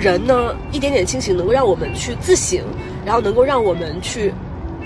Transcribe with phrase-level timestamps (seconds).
[0.00, 2.60] 人呢，一点点清醒能够让我们去自省，
[3.04, 4.32] 然后能够让我们去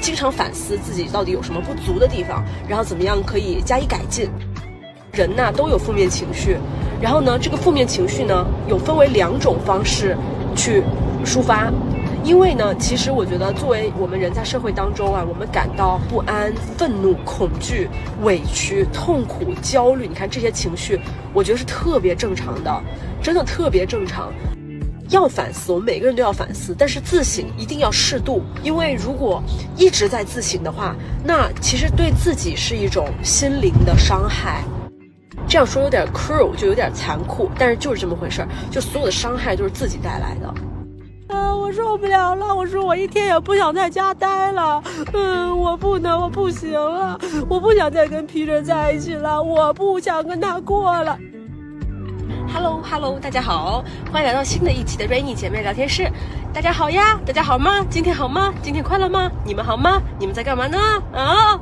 [0.01, 4.31] 经常反思自己到底有什么不足的地方，然后怎么样可以加以改进。
[5.13, 6.57] 人呐都有负面情绪，
[6.99, 10.17] 然后呢，这个负面情绪呢有分为两种方式
[10.57, 10.83] 去
[11.27, 11.71] 抒发。
[12.25, 17.89] 因为呢，其实我觉得，作为我们人在社会当中啊，我们感到不安、愤怒、恐惧、
[18.23, 20.99] 委屈、痛苦、焦虑，你看这些情绪，
[21.35, 22.83] 我觉得是特别正常的，
[23.21, 24.33] 真的特别正常。
[25.13, 29.43] 要反思，我们每个人都要反思，但是自省一定要适度，因为如果
[29.77, 34.65] 一直在自省的话，那其实对自己是一种心灵的伤害。
[35.47, 40.53] 这样说有点 cruel，就有点残酷，但是就是这么回事儿，就所有的伤害都是自己带来的。
[41.55, 42.55] 我受不了了！
[42.55, 44.83] 我说我一天也不想在家待了。
[45.13, 51.19] 嗯，我不能，我不行了，我不想再跟 Peter 在一起了，我不想跟他过了。
[52.53, 56.07] Hello，Hello，大家好，欢迎来到新的一期的 Rainy 姐妹聊天室。
[56.53, 57.83] 大家好呀，大家好吗？
[57.89, 58.53] 今天好吗？
[58.63, 59.31] 今天快乐吗？
[59.43, 60.03] 你们好吗？
[60.19, 60.79] 你们在干嘛呢？
[61.15, 61.59] 啊？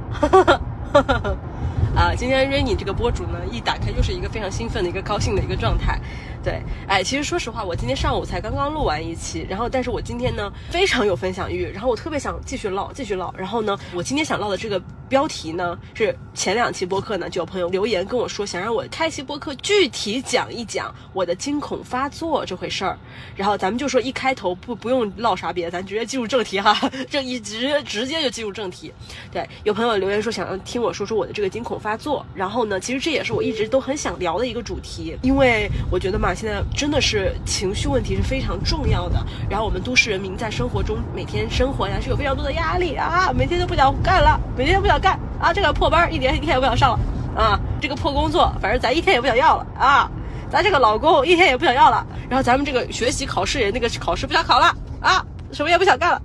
[1.95, 6.01] 啊，今天 Rainy 这个博主呢，一打开就是一个非常兴奋的一个高兴的一个状态。
[6.43, 22.99] 对，哎，其实说实话，我今天上午才刚刚录完一期，然后，但是我今天呢非常有分享欲，然后我特别想继续唠，继续唠，然后呢，我今天想唠的这个标题呢是前两期播客呢就有朋友留言跟我说，想让我开期播客具体讲一讲我的惊恐发作这回事儿，
[23.37, 26.75] 然后咱们就说一开头不不用唠啥别的，咱直接进入正题哈，
[27.11, 28.91] 这一直直接就进入正题。
[29.31, 36.30] 对，有朋友留言说想要听我说说我的这个惊恐发作，然后呢，其实这也是我一直都很想聊的一个主题，因为我觉得嘛。
[36.35, 39.25] 现在真的是情绪问题是非常重要的。
[39.49, 47.01] 然后我们都市人民在生活中每天生活呀是有非常多的压力啊，每天都不想干了，每天都不想干啊，这个破班一点一天也不想上了
[47.41, 50.11] 啊，这个破工作反正咱一天也不想要了啊，
[50.51, 56.21] 咱这个老公一天也不想要了，然后咱们这个学习考试也那个考试不想考了啊，什么也不想干了。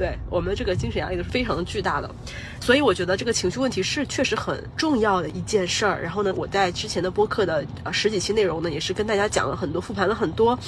[0.00, 2.10] 对我们的这个精神压力是非常巨大的，
[2.58, 6.02] 所以我觉得这个情绪问题是确实很重要的一件事儿。
[6.02, 7.62] 然后呢，我在之前的播客的
[7.92, 10.58] 十几期内容呢，也是跟大家讲了很多，复盘了很多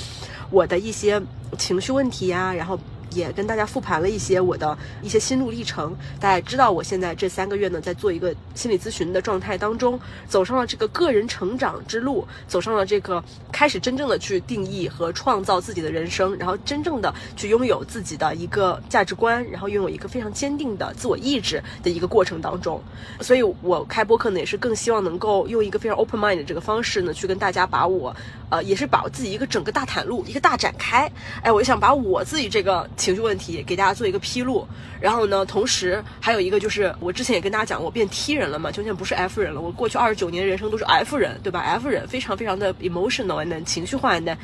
[0.51, 1.19] 我的一些
[1.57, 2.79] 情绪问题呀，然后。
[3.15, 22.83] 也跟大家复盘了一些我的一些心路历程，大家知道我现在这三个月呢，在做一个心理咨询的状态当中，走上了这个个人成长之路，走上了这个开始真正的去定义和创造自己的人生，然后真正的去拥有自己的一个价值观，然后拥有一个非常坚定的自我意志的一个过程当中，
[23.21, 28.15] 所以我开播课呢，也是更希望能够用一个非常 open mind 的这个方式呢，去跟大家把我，
[28.51, 31.11] 呃，也是把我自己一个整个大袒露，一个大展开，
[31.43, 32.89] 哎，我就想把我自己这个。
[33.03, 34.65] 情绪问题给大家做一个披露，
[35.01, 39.61] 然后呢，同时还有一个就是，我之前也跟大家讲，我变 T 人了嘛，就现在不是 F 人了。
[39.61, 44.39] 我过去二十九年人生都是 F 人，对吧？F 人非常非常的 emotional，and 情绪化的。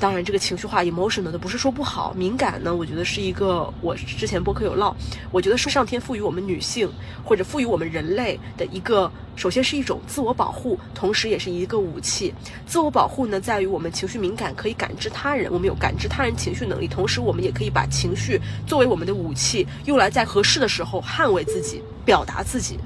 [0.00, 4.94] 当然，这个情绪化 emotional 的不是说不好，敏感呢，我觉得是一个我之前播客有唠，
[5.32, 6.88] 我觉得是上天赋予我们女性
[7.24, 12.32] 或者赋予我们人类的一个，首先是一种自我保护，同时也是一个武器。
[12.64, 22.78] 自我保护呢，在于我们情绪敏感，可以感知他人，我们有感知他人情绪能力，同时我们也可以把情绪作为我们的武器，用来在合适的时候捍卫自己，表达自己。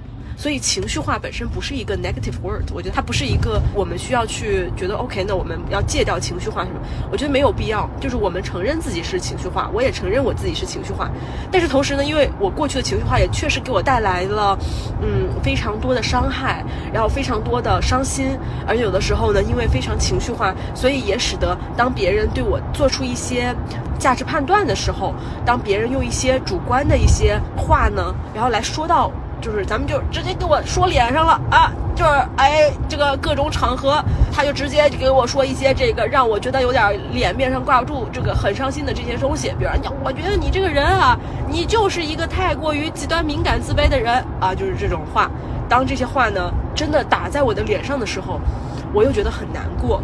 [0.43, 6.81] 所以情绪化本身不是一个 negative word，我觉得它不是一个我们需要去觉得 OK，那我们要戒掉情绪化什么？
[7.13, 7.89] 我觉得没有必要。
[8.01, 11.09] 就是我们承认自己是情绪化，我也承认我自己是情绪化。
[11.53, 14.59] 但是同时呢，因为我过去的情绪化也确实给我带来了，
[15.01, 18.37] 嗯，非常多的伤害，然后非常多的伤心。
[18.67, 23.55] 而有的时候呢，因为非常情绪化，所以也使得当别人对我做出一些
[23.97, 25.15] 价值判断的时候，
[25.47, 29.09] 当别人用一些主观的一些话呢，然后来说到。
[29.43, 31.73] 就是咱们就直接给我说脸上了啊！
[31.97, 39.49] 就是哎，这个各种场合，他就直接给我说一些这个让我觉得有点脸面上挂不住，这个很伤心的这些东西。
[39.59, 41.19] 比如说，我觉得你这个人啊，
[41.51, 45.29] 你就是一个太过于极端敏感自卑的人啊，就是这种话。
[45.69, 48.41] 当这些话呢，真的打在我的脸上的时候，
[48.95, 50.01] 我又觉得很难过。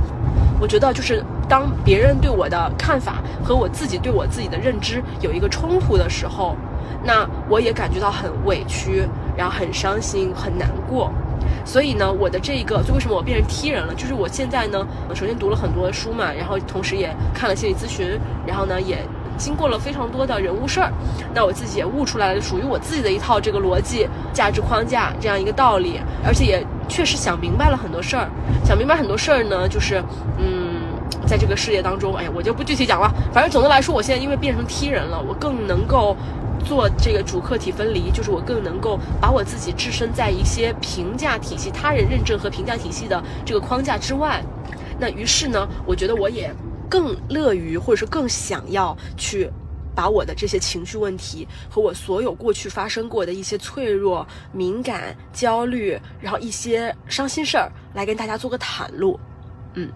[0.61, 6.57] 我觉得就是当别人对我的看法和我自己对我自己的认知有一个冲突的时候。
[7.05, 9.07] 那我也感觉到很委屈，
[9.39, 11.11] 然后很伤心，很难过。
[11.65, 13.95] 所以呢，我的这一个，就为什么我变成 T 人了？
[13.95, 18.99] 就是我现在呢，首先读了很多书嘛，然后同时也看了心理咨询，然后呢，也
[19.37, 20.91] 经过了非常多的人物事儿。
[21.33, 28.29] 那我自己也悟出来了属于我自己的一套这个逻辑、价值框架这样一个道理，而且也确实想明白了很多事儿。
[28.65, 30.03] 想明白很多事儿呢，就是
[30.39, 30.81] 嗯，
[31.27, 33.13] 在这个世界当中，哎呀，我就不具体讲了。
[33.33, 36.17] 反正总的来说，我现在因为变成 T 人了，我更能够。
[36.65, 44.43] 做这个主客体分离，就是我更能够把我自己置身在一些评价体系、他人认证和评价体系的这个框架之外。
[44.99, 46.55] 那于是呢，我觉得我也
[46.89, 49.51] 更乐于或者是更想要去。
[49.95, 59.19] 把我的这些情绪问题和我所有过去发生过的一些脆弱、敏感、焦虑，然后一些伤心事儿，来跟大家做个袒露。
[59.79, 59.89] 嗯，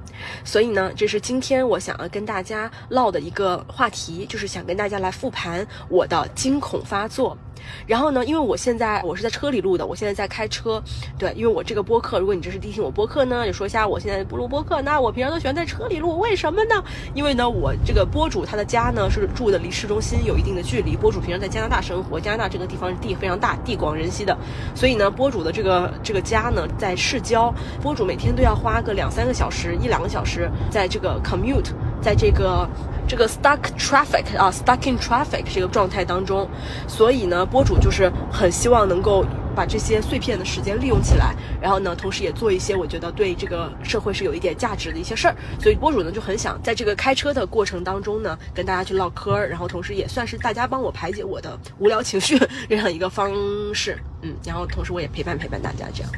[0.44, 7.36] 所以呢，这是今天我想要跟大家唠的一个话题，就是想跟大家来复盘我的惊恐发作。
[7.86, 10.82] 然后呢，因为我现在我是在车里录的，我现在在开车。
[11.16, 14.82] 对，因为我这个播客，如果你这是第一听我播客呢，就说一下我现在不录播客。
[14.82, 16.82] 那我平常都喜欢在车里录，为什么呢？
[17.14, 20.96] 因为呢，我这个播主他的家呢是住的离市中心有一定的距离。
[20.96, 24.36] 播主平常在加拿大生活，加拿大这个地方地非常大，地广人稀的，
[24.74, 32.68] 所以呢，播主的这个这个家呢在市郊，播主每天都要花个两三个小时，一两个小时在这个 commute，在这个。
[33.08, 36.48] 这个 stuck traffic 啊，stuck in traffic 这个状态当中，
[36.86, 39.26] 所以呢，播主就是很希望能够
[39.56, 45.34] 把这些碎片的时间利用起来，然后呢，同时也做一些我觉得对这个社会是有一点价值的一些事儿。
[45.58, 53.32] 所以播主呢就很想在这个开车的过程当中呢，跟大家去唠嗑，然后同时也算是大家帮我排解我的无聊情绪这样一个方
[53.74, 53.98] 式。
[54.22, 56.12] 嗯，然后同时我也陪伴陪伴大家这样。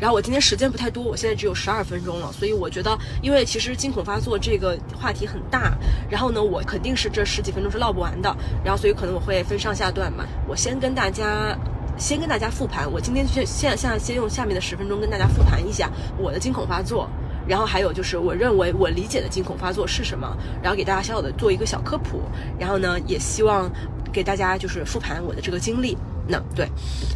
[0.00, 5.76] 然后我今天时间不太多，我现在只有十二分钟了，所以我觉得，因为其实惊恐发作这个话题很大，
[6.08, 10.24] 然后呢，我肯定是这十几分钟是唠不完的，然后所以可能我会分上下段嘛。
[10.48, 11.54] 我先跟大家，
[11.98, 17.06] 先跟大家复盘，我今天先现现先用下面的十分钟跟大家复盘一下我的惊恐发作，
[17.46, 22.22] 然后还有就是我认为我理解的惊恐发作是什么，然后给大家小小的做一个小科普，
[22.58, 23.70] 然后呢，也希望
[24.10, 25.94] 给大家就是复盘我的这个经历。
[26.28, 26.68] 那对，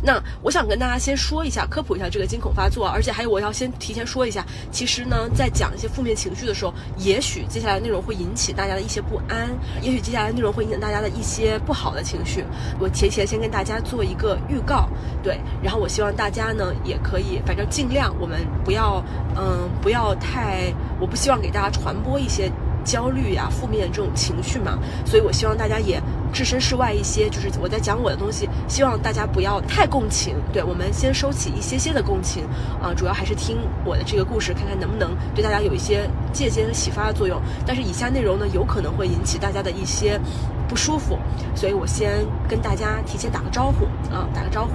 [0.02, 9.48] 那我想跟大家先说一下，科普一下这个惊恐发作，而且还有我要先提前说一下，其实呢，在讲一些负面情绪的时候，也许接下来内容会引起大家的一些不安，
[9.80, 12.44] 也许接下来内容会引起大家的一些不好的情绪，
[12.80, 14.88] 我提前先跟大家做一个预告，
[15.22, 19.04] 对，然后我希望大家呢也可以，反正尽量我们不要，
[19.36, 22.50] 嗯，不要太，我不希望给大家传播一些。
[22.84, 26.00] 焦虑呀，负面这种情绪嘛，所以我希望大家也
[26.32, 32.44] 置身事外一些，就是我在讲我的东西，希望大家不要太共情，对我们先收起一些些的共情，
[32.82, 37.40] 啊，主要还是听我的这个故事，看看能不能对大家有一些借鉴和启发的作用。
[37.66, 40.20] 但是以下内容呢，有可能会引起大家的一些
[40.68, 41.18] 不舒服，
[41.54, 43.84] 所以我先跟大家提前打个招呼
[44.14, 44.72] 啊，打个招呼。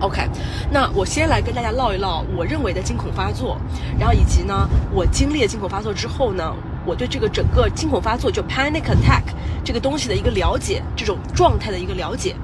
[0.00, 0.28] OK，
[0.70, 3.56] 那我先来跟大家唠一唠我认为的惊恐发作，
[3.98, 6.54] 然后以及呢，我经历了惊恐发作之后呢，
[6.84, 9.22] 我对这个整个惊恐发作就 panic attack
[9.64, 12.36] 这个东西的一个了解，这种状态的一个了解。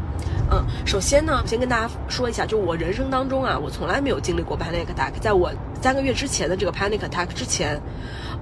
[0.51, 7.81] 嗯，首先呢，先跟大家说一下，就我人生当中啊，我从来没有经历过 panic attack，在我三个月之前的这个 panic attack 之前。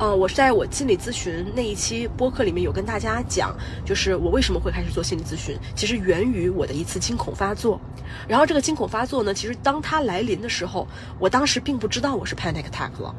[0.00, 3.54] 呃，我是在我心理咨询那一期播客里面有跟大家讲，
[3.84, 7.78] 就是我为什么会开始做心理咨询，其实源于我的一次惊恐发作。
[8.26, 10.88] 然后这个惊恐发作呢，其实当它来临的时候，
[11.18, 13.14] 我当时并不知道我是 panic attack 了。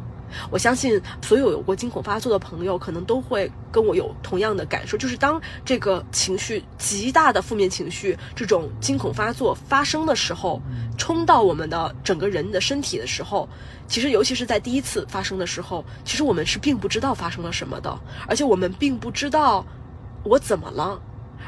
[0.50, 10.62] 我相信所有有过惊恐发作的朋友，可能都会跟我有同样的感受，就是当这个情绪极大的负面情绪，这种惊恐发作发生的时候，
[10.98, 13.48] 冲到我们的整个人的身体的时候，
[13.88, 19.66] 其实尤其是在第一次发生的时候，其实我们是并不知道发生了什么的，而且我们并不知道
[20.24, 21.02] 我怎么了，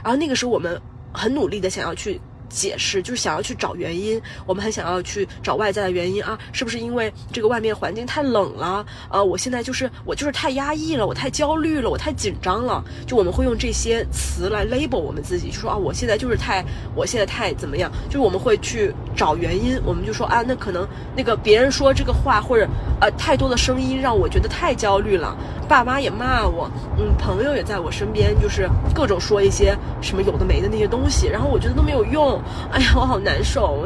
[0.03, 0.81] 然后那个时候我们
[1.13, 2.19] 很努力的想要去。
[2.53, 8.85] 解释就是想要去找原因，我们很想要去找外在的原因啊，是不是因为这个外面环境太冷了？
[9.09, 12.83] 呃，我现在就是我就是太压抑了，我太焦虑了，我太紧张了。
[13.07, 16.63] 就我们会用这些词来 label 我们自己，就说啊，我现在就是太，
[16.95, 17.91] 我现在太怎么样？
[18.05, 22.67] 就是我们会去找原因，我们就说啊，那可能那个别人说这个话，或者
[23.01, 25.35] 呃太多的声音让我觉得太焦虑了，
[25.67, 32.39] 爸妈也骂我，嗯，朋友也在我身边，就是各种说一些什么有的没的那些东西，然后我觉得都没有用。
[32.71, 33.85] 哎呀，我好难受，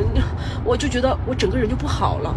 [0.63, 2.33] 我就觉得我整个人就不好了。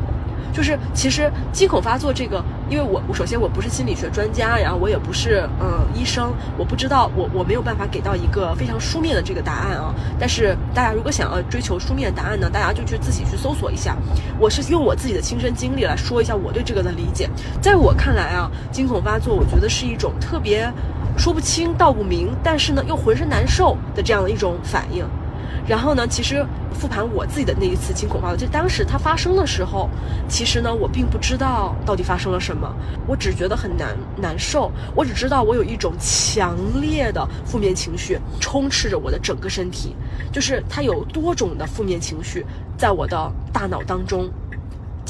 [0.52, 9.94] 就是其实惊恐发作这个，因为我首先我不是心理学专家，然后我也不是嗯医生，我不知道我我没有办法给到一个非常书面的这个答案啊。
[10.18, 13.96] 但是大家如果想要追求书面的答案呢，大家就去自己去搜索一下。
[14.40, 17.30] 我是用我自己的亲身经历来说一下我对这个的理解。
[17.62, 20.68] 在我看来啊，惊恐发作，我觉得是一种特别
[21.16, 25.06] 说不清道不明，但是呢又浑身难受的这样的一种反应。
[25.66, 29.88] 然后呢，其实复盘我自己的那一次惊恐发作，就当时它发生的时候，
[30.28, 32.74] 其实呢，我并不知道到底发生了什么，
[33.06, 39.94] 我只觉得很难难受，我只知道我有一种强烈的负面情绪充斥着我的整个身体，
[40.32, 42.44] 就是它有多种的负面情绪
[42.76, 44.28] 在我的大脑当中，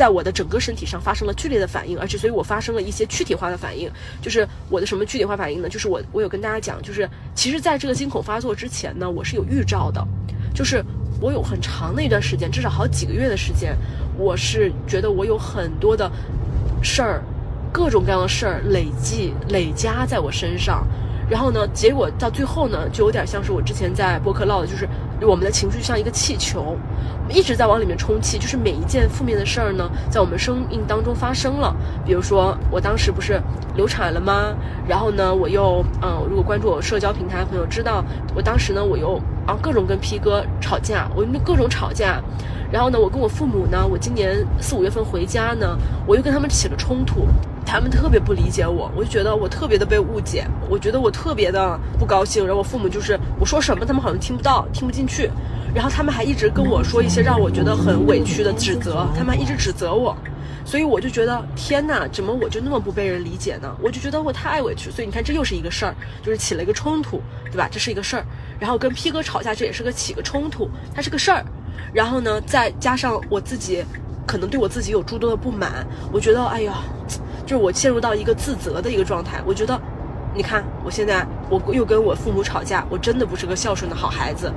[0.01, 3.91] 在我的整个身体上发生了剧烈的反应，而且所以我发生了一些躯体化的反应，
[4.23, 5.69] 就是我的什么躯体化反应呢？
[5.69, 10.03] 就是我我有跟大家讲，就是其实在这个惊恐发作之前呢，我是有预兆的。
[10.55, 10.83] 就是
[11.21, 13.77] 我有很长的一段时间，至少好几个月的时间，
[14.17, 16.11] 我是觉得我有很多的
[16.83, 17.23] 事儿
[17.71, 20.87] 各种各样的事儿累计累加在我身上。
[21.31, 24.89] 然后呢，结果到最后呢，就有点像是我之前在播客唠的，就是
[25.23, 26.77] 我们的情绪像一个气球，
[27.29, 28.37] 一直在往里面充气。
[28.37, 31.73] 就是每一件负面的事儿呢，在我们生命当中发生了。
[32.05, 33.41] 比如说，我当时不是
[33.77, 34.53] 流产了吗？
[34.89, 42.21] 然后呢，我又嗯，如果关注我社交平台的朋友知道，我当时呢，我又啊各种跟 P 哥吵架，我各种吵架。
[42.73, 47.29] 然后呢，我跟我父母呢，我今年四五月份回家呢，我又跟他们起了冲突。
[47.71, 52.45] 他们特别不理解我，我就觉得我特别的被误解，我觉得我特别的不高兴。
[52.45, 55.31] 然后我父母就是我说什么，他们好像听不到，听不进去。
[55.73, 60.17] 然后他们还一直跟我说一些让我觉得很委屈的指责，他们还一直指责我。
[60.65, 63.73] 所以我就觉得天哪，怎么我就那么不被人理解呢？
[63.81, 64.91] 我就觉得我太委屈。
[64.91, 67.23] 所以你看，这又是一个事儿，就是起了一个冲突，
[67.53, 67.69] 对吧？
[67.71, 68.27] 这是一个事儿。
[68.59, 71.45] 然后跟 P 哥吵架，这也是个起个冲突，它是个事儿。
[71.93, 73.85] 然后呢，再加上我自己，
[74.31, 76.75] 可能对我自己有诸多的不满，我觉得哎呀。
[77.47, 79.77] 就是我陷入到一个自责的一个状态，我觉得，
[80.33, 84.53] 你看我现在我又跟我父母吵架，我真的不是个孝顺的好孩子，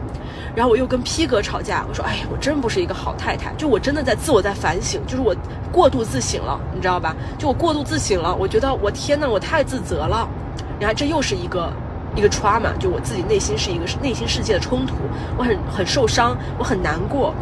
[0.55, 5.35] 然后我又跟 P 哥吵架，我说哎呀，我真不是一个好太太，就我真的在自我在反省，就是我
[5.71, 7.15] 过度自省了，你知道吧？
[7.39, 10.29] 就我过度自省了，我觉得我天呐，我太自责了，
[10.77, 11.73] 你看这又是一个
[12.15, 14.93] 一个 trauma，就我自己内心是一个内心世界的冲突，
[15.35, 17.33] 我很很受伤，我很难过。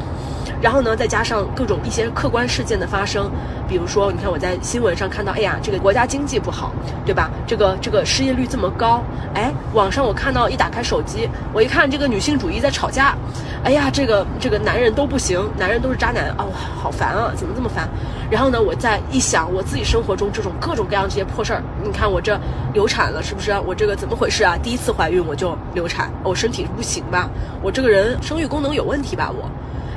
[0.60, 3.29] 然后呢，再加上各种一些客观事件的发生，
[3.67, 6.72] 比如说，你看我在新闻上看到，哎呀，这个国家经济不好，
[7.05, 7.29] 对吧？
[7.48, 9.03] 这个这个失业率这么高，
[9.34, 13.15] 哎，网上我看到一打开手机，我一看这个女性主义在吵架，
[13.63, 16.46] 哎呀，这个这个男人都不行，男人都是渣男啊，
[16.81, 17.88] 好烦啊，怎么这么烦？
[18.29, 22.39] 然后呢，我再一想，我自己生活中这种各种各样这些破事儿，你看我这
[22.74, 23.51] 流产了，是不是？
[23.65, 24.55] 我这个怎么回事啊？
[24.62, 27.29] 第一次怀孕我就流产，我身体不行吧？
[27.62, 29.31] 我这个人生育功能有问题吧？
[29.31, 29.50] 我。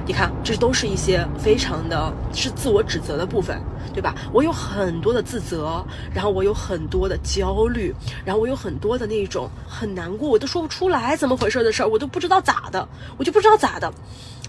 [0.06, 3.58] 你看，这都是一些非常的是自我指责的部分，
[3.94, 4.14] 对吧？
[4.32, 5.82] 我有很多的自责，
[6.12, 7.94] 然后我有很多的焦虑，
[8.24, 13.90] 然后我有很多的那种很难过，我都说不出来怎么回事的事儿，我都不知道咋的，我就不知道咋的。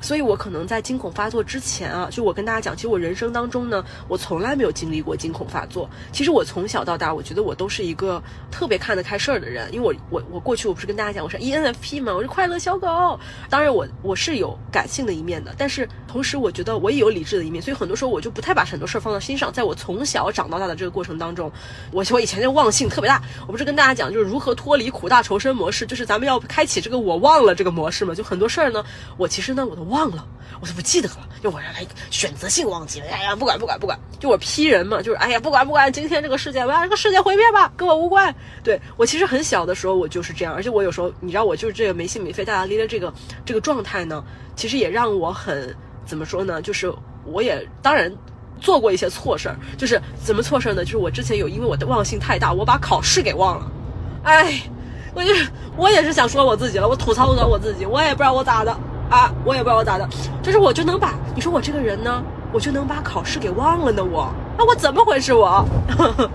[0.06, 5.90] 所以，我可能在惊恐发作之前啊，就我跟大家讲，其实我人生当中呢，我从来没有经历过惊恐发作。
[6.12, 8.22] 其实我从小到大，我觉得我都是一个
[8.52, 13.20] 特别看得开事儿的人，因为我我我过去我不是跟大家讲，我是 ENFP 嘛，我是快乐小狗。
[13.50, 19.52] 当然，我我是有感性的一面的，但是同时我觉得我也有理智的一面，所以很多时候我就不太把很多事儿放到心上。
[19.52, 21.52] 在我从小长到大的这个过程当中，
[21.92, 23.20] 我我以前就忘性特别大。
[23.48, 28.14] 我不是跟大家讲，就是如何脱离苦大仇深模式，就是咱们要开启这个我忘了这个模式嘛。
[28.14, 28.86] 就很多事儿呢，
[29.18, 29.95] 我其实呢我都忘。
[29.96, 30.28] 忘了，
[30.60, 31.18] 我都不记得了。
[31.42, 33.06] 就我来选择性忘记了。
[33.12, 38.34] 哎呀，不管不管不管，就我批人嘛，就是哎呀，不管不管，今天这个世界，我要这个世界毁灭吧，跟我无关。
[38.64, 40.54] 对我其实很小的时候，我就是这样。
[40.54, 43.14] 而且我有时候，你知道，我就是这个没心没肺、大大咧咧这个
[43.46, 44.24] 这个状态呢，
[44.56, 45.76] 其实也让我很
[46.06, 46.62] 怎么说呢？
[46.62, 46.92] 就是
[47.26, 48.12] 我也当然
[48.60, 49.56] 做过一些错事儿。
[49.78, 50.84] 就是怎么错事儿呢？
[50.84, 53.72] 就是我之前有因为我的忘性太大，我把考试给忘了。
[54.24, 54.60] 哎，
[55.14, 55.48] 我就是
[55.78, 58.76] 我也是想说我自己了，我吐槽吐槽我自己，我也不知道我咋的。
[59.10, 60.08] 啊，我也不知道我咋的，
[60.42, 64.04] 就是我就能把你说我这个人呢，我就能把考试给忘了呢。
[64.04, 64.22] 我
[64.58, 65.34] 啊，我怎么回事？
[65.34, 65.66] 我，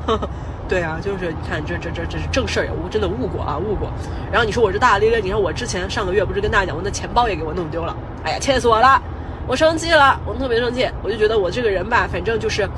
[0.69, 3.89] 对啊，就是你看这这这这是正事儿呀，我真的误过啊，误过。
[4.31, 9.01] 然后你说我这大大咧咧，你看我之前上个月不是跟大家讲，我那钱包也给我弄丢了，哎呀，气死我了，
[9.47, 12.69] 我生气了，我特别生气，我就觉得我这个人吧，反正就是。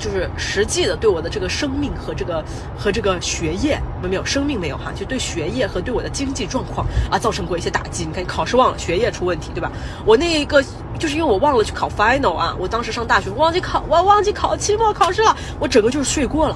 [0.00, 2.42] 就是实际的对我的这个生命和这个
[2.76, 8.06] 和这个学业没有生命没有哈，就对学业和对我的经济状况啊造成过一些打击。
[8.06, 9.70] 你看考试忘了，学业出问题，对吧？
[10.06, 10.64] 我那一个
[10.98, 16.54] 就是因为我忘了去考 final 啊，我当时上大学忘记考，我忘记考期末考试了，我整个就是睡过了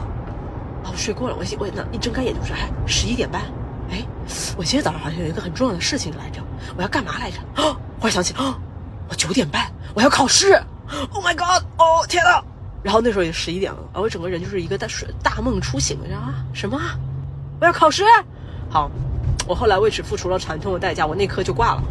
[0.83, 1.37] 啊，我睡过了。
[1.39, 3.43] 我我那一睁开眼就是哎十一点半，
[3.91, 4.03] 哎，
[4.57, 6.41] 我今天早上好像有一个很重要的事情来着，
[6.77, 7.39] 我要干嘛来着？
[7.63, 8.57] 啊， 忽然想起啊，
[9.11, 10.55] 我九点半我要考试
[11.13, 12.43] ，Oh my god，哦天呐！
[12.85, 16.45] 然后那时候已经十一点了，啊，我整个人就是一个大睡大梦初醒，然后啊？
[16.53, 16.79] 什么？
[17.59, 18.05] 我要考试？
[18.69, 18.91] 好，
[19.49, 21.83] 我后来为此付出了惨痛的代价，我那科就挂了。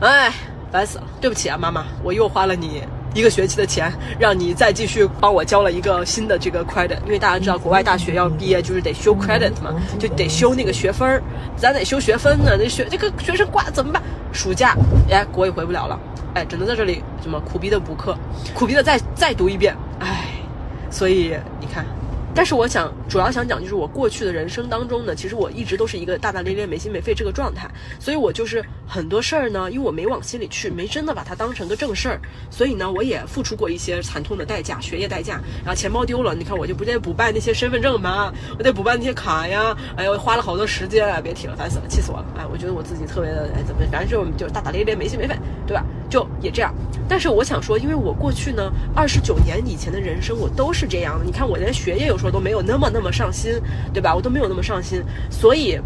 [0.00, 0.32] 哎，
[0.70, 1.04] 烦死了！
[1.20, 2.82] 对不起啊，妈妈，我又花了你
[3.14, 11.22] 一个学期的钱，让你再继续帮我交了一个新的这个 credit，因为大家知道国外大学要毕业就是得修 credit 嘛，就得修那个学分儿，
[11.56, 14.02] 咱得修学分呢，那学这个学生挂怎么办？
[14.32, 14.74] 暑假，
[15.10, 15.98] 哎，国也回不了了。
[16.34, 18.16] 哎，只能在这里什么苦逼的补课，
[18.54, 20.28] 苦逼的再再读一遍，哎，
[20.90, 21.84] 所以你看，
[22.34, 27.70] 但是我想主要想讲就是我过去的人生当中呢，其实我一直都是一个大大咧咧、没心没肺这个状态，
[28.00, 32.20] 所以我就是很多事儿呢，因为我没往心里去，没真的把它当成个正事儿，
[32.50, 38.32] 所以呢，我也付出过一些惨痛的代价，学业代价，然后钱包丢了，你看我就不得补办那些身份证吗？
[38.58, 45.36] 我得补办那些卡呀，哎呦，花了好多时间啊，别提了，烦死了，气死我了，哎，我觉得我自己特别的，哎，怎么，反正就就大大咧咧，没心没肺，
[45.66, 45.84] 对吧？
[46.08, 46.74] 就也这样。
[47.08, 51.24] 但是我想说，因为我过去呢，二十九年以前的人生，我都是这样的。
[51.24, 53.60] 你看，我连学业有说都没有那么那么上心，
[53.92, 54.14] 对吧？
[54.14, 55.78] 我都没有那么上心，所以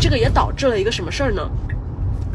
[0.00, 1.50] 这个也导致了一个什么事儿呢？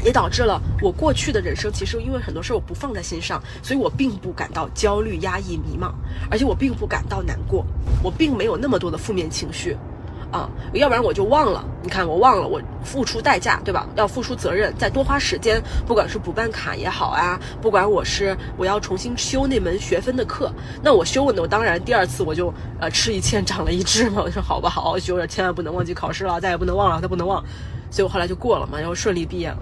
[0.03, 5.93] 也导致了我过去的人生，其实因为很多事儿我不放在心上，所以我并不感到焦虑、压抑、迷茫，
[6.29, 7.65] 而且我并不感到难过，
[8.03, 9.77] 我并没有那么多的负面情绪。
[10.33, 11.63] 啊，要不然我就忘了。
[11.83, 13.87] 你看，我忘了，我付出代价，对吧？
[13.95, 24.23] 要付出责任，再多花时间，不管是补办卡也好啊，不管我是我要重新修那门学分的课，那我修呢，我当然第二次我就呃吃一堑长了一智嘛。
[24.25, 27.43] 我说好吧，好好修着，千万不能忘记考试了，再也不能忘了，再不能忘。
[27.91, 29.57] 所以我后来就过了嘛，然后顺利毕业了。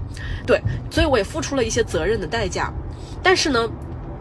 [0.48, 2.72] 对，所以我也付出了一些责任的代价，
[3.22, 3.70] 但是呢。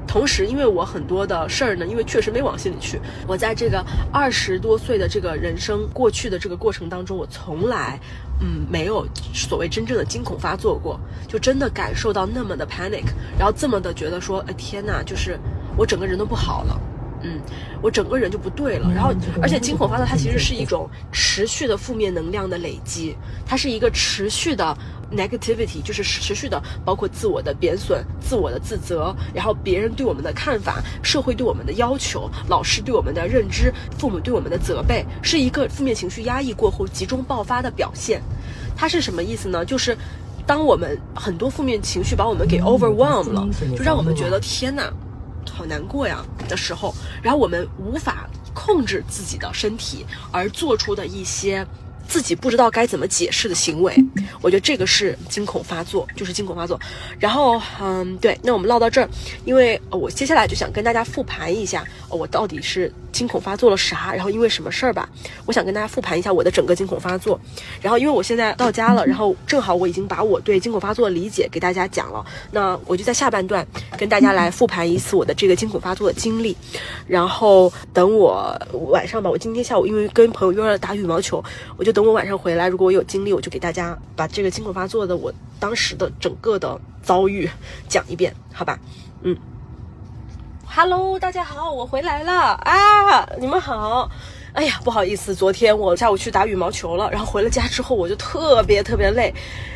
[0.06, 3.00] 同时，因为我很多的事儿呢，因为确实没往心里去。
[3.28, 8.00] 我在这个二十多岁的这个人生过去的这个过程当中，我从来，
[8.40, 13.04] 嗯，没有所谓真正的惊恐发作过，就真的感受到那么的 panic，
[13.38, 15.38] 然后这么的觉得说，哎天呐，就是
[15.76, 16.80] 我整个人都不好了，
[17.22, 17.40] 嗯，
[17.82, 18.90] 我整个人就不对了。
[18.94, 19.12] 然后，
[19.42, 24.76] 而且惊恐发作它其实是一种持续的负面能量的累积，它是一个持续的。
[25.12, 38.22] negativity 就是持续的，包括自我的贬损、自我的自责，然后别人对我们的看法、社会对我们的要求、老师对我们的认知、父母对我们的责备，是一个负面情绪压抑过后集中爆发的表现。
[38.76, 39.64] 它是什么意思呢？
[39.64, 39.98] 就是
[40.46, 44.92] 当我们很多负面情绪把我们给 overwhelm 了，就让我们觉得天哪，
[45.50, 51.66] 好难过呀的时候，然后我们无法控制自己的身体而做出的一些。
[52.10, 53.94] 自己不知道该怎么解释的行为，
[54.42, 56.78] 我觉得这个是惊恐发作，就是惊恐发作。
[57.20, 59.08] 然后，嗯，对，那我们唠到这儿，
[59.44, 62.92] 因为我接下来就想跟大家复盘一下，我到底是。
[63.12, 64.14] 惊恐发作了啥？
[64.14, 65.08] 然后因为什么事儿吧？
[65.44, 67.38] 我想跟大家复盘一下我的整个惊恐发作。
[67.82, 72.24] 然后因为我现在到家了，然后正好我已经把我对惊恐发作的理解给大家讲了。
[72.52, 73.66] 那我就在下半段
[73.98, 76.56] 跟大家来复盘一次我的这个惊恐发作的经历。
[77.08, 78.56] 然后等我
[78.90, 81.42] 晚上吧，我今天下午因为跟朋友约了打羽毛球，
[81.76, 87.46] 我就等等我晚上回来，如果我有精力，我就给大家把这个惊恐发作的我当时的整个的遭遇
[87.90, 88.78] 讲一遍，好吧？
[89.20, 89.36] 嗯。
[90.66, 93.28] Hello，大家好，我回来了啊！
[93.38, 94.10] 你们好，
[94.54, 99.30] 哎呀，不好意思，昨天我下午去打羽毛球了，然后回了家之后我就特别特别累，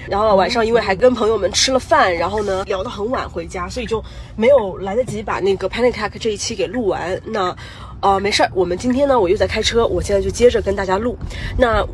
[0.08, 4.02] 然后晚上因为还跟朋友们吃了饭，然后呢聊得很晚回家，所以就
[4.34, 7.20] 没有来得及把那个 Panic Attack 这一期给录完。
[7.26, 7.54] 那，
[8.00, 11.18] 呃，没事儿，我们今天呢我又在开车，我现在就接着跟大家录。
[11.58, 11.86] 那。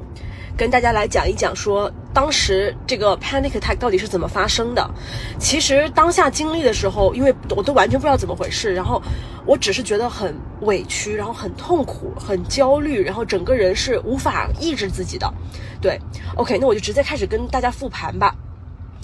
[0.61, 4.91] 跟大家来讲一讲，说当时这个 panic attack 到底是怎么发生的。
[5.39, 9.01] 其实当下经历的时候，因为我都完全不知道怎么回事，然后
[9.47, 15.33] 我只是觉得很委屈，然后很痛苦，很焦虑，然后整个人是无法抑制自己的。
[15.81, 15.99] 对
[16.37, 18.35] ，OK，那我就直接开始跟大家复盘吧。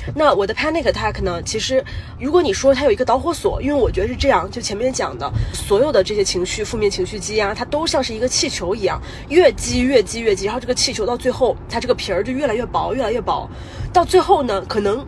[0.14, 1.42] 那我的 panic attack 呢？
[1.42, 1.84] 其实，
[2.18, 13.48] 如果你说它有一个导火索，因为我觉得是这样，就前面讲的所有的这些情绪、负面情绪积压，它都像是一个气球一样，越积越积越积，然后这个气球到最后，它这个皮儿就越来越薄，越来越薄，
[13.92, 15.04] 到最后呢，可能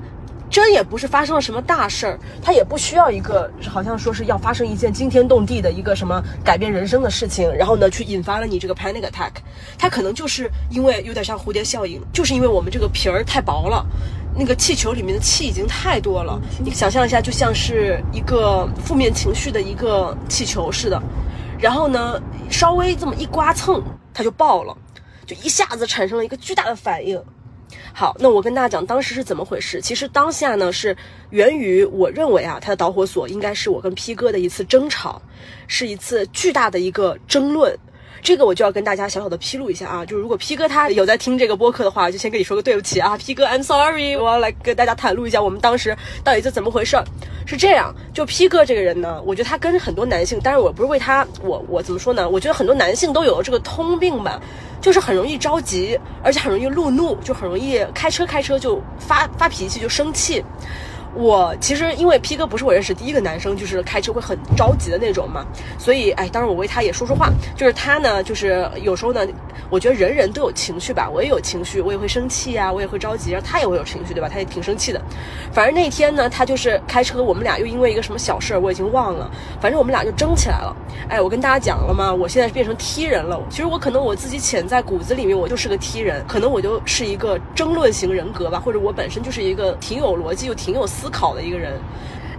[0.51, 9.33] 真也不是发生了什么大事儿，它也不需要一个好像说是要发生一件惊天动地的一个什么改变人生的事情，然后呢，去引发了你这个 panic attack，
[9.79, 13.85] 它可能就是因为有点像蝴蝶效应，就是因为我们这个皮儿太薄了。
[14.41, 21.03] 那个气球里面的气已经太多了，你想象一下，就像是一个负面情绪的一个气球似的，
[21.59, 23.83] 然后呢，稍微这么一刮蹭，
[24.15, 24.77] 它就爆了，
[25.27, 27.21] 就一下子产生了一个巨大的反应。
[27.93, 29.81] 好，那我跟大家讲当时是怎么回事。
[29.81, 30.97] 其实当下呢是
[31.31, 35.21] 源于我认为啊，它的导火索应该是我跟 P 哥的一次争吵，
[35.67, 37.77] 是一次巨大的一个争论。
[38.23, 46.97] 这个我就要跟大家小小的披露一下啊，就是如果 P 哥他有在听这个播客的话，就先跟你说个对不起啊，P 哥，I'm sorry，我要来跟大家袒露一下我们当时到底是怎么回事。
[47.47, 52.29] 是这样，就 P 哥这个人呢，我觉得他跟很多男性，当然我不是为他，我我怎么说呢？
[52.29, 54.39] 我觉得很多男性都有这个通病吧，
[54.83, 60.45] 就是很容易着急，而且很容易路怒，就很容易开车开车就发发脾气就生气。
[61.19, 65.45] 我其实因为 P 哥不是我认识第一个男生，就是开车会很着急的那种嘛，
[65.77, 67.29] 所以哎，当然我为他也说说话。
[67.57, 69.27] 就是他呢，就是有时候呢，
[69.69, 74.29] 我觉得人人都有情绪吧，我也有情绪，我也会生气啊，我也会着急，然后他也会有情绪，对吧？
[74.33, 75.03] 他也挺生气的。
[75.53, 79.29] 反正那天呢，他就是开车，我们俩又因为一个什么小事儿，我已经忘了，
[79.61, 80.77] 反正我们俩就争起来了。
[81.09, 83.41] 哎，我跟大家讲了嘛，我现在变成 T 人了。
[83.51, 91.81] 其实我可能我自己潜在骨子里面，我就是个 T 人，可能我就是一个争论型人格吧，或者我本身就是一个挺有逻辑又挺有思思考的一个人。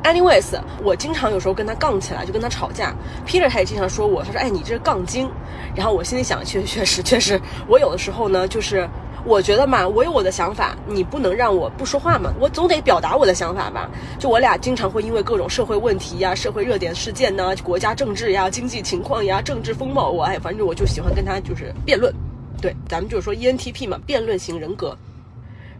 [0.03, 0.53] Anyways，
[0.83, 2.93] 我经常有时候跟他杠起来，就跟他吵架。
[3.25, 5.27] Peter 他也经常说我，他说：“哎，你这是杠精。”
[5.75, 8.87] 然后我心里想，确确实确实，我有的时候呢，就是
[9.25, 13.89] 我觉得嘛，我有我的想法，你不能让我不说话嘛，我总得表达我的想法吧。
[14.19, 22.13] 就我俩经常会因为各种社会问题呀、社会热点事件呢、国家政治呀、经济情况呀、政治风貌，我哎，反正我就喜欢跟他就是辩论。
[22.61, 24.95] 对，咱们就是说 ENTP 嘛，辩论型人格。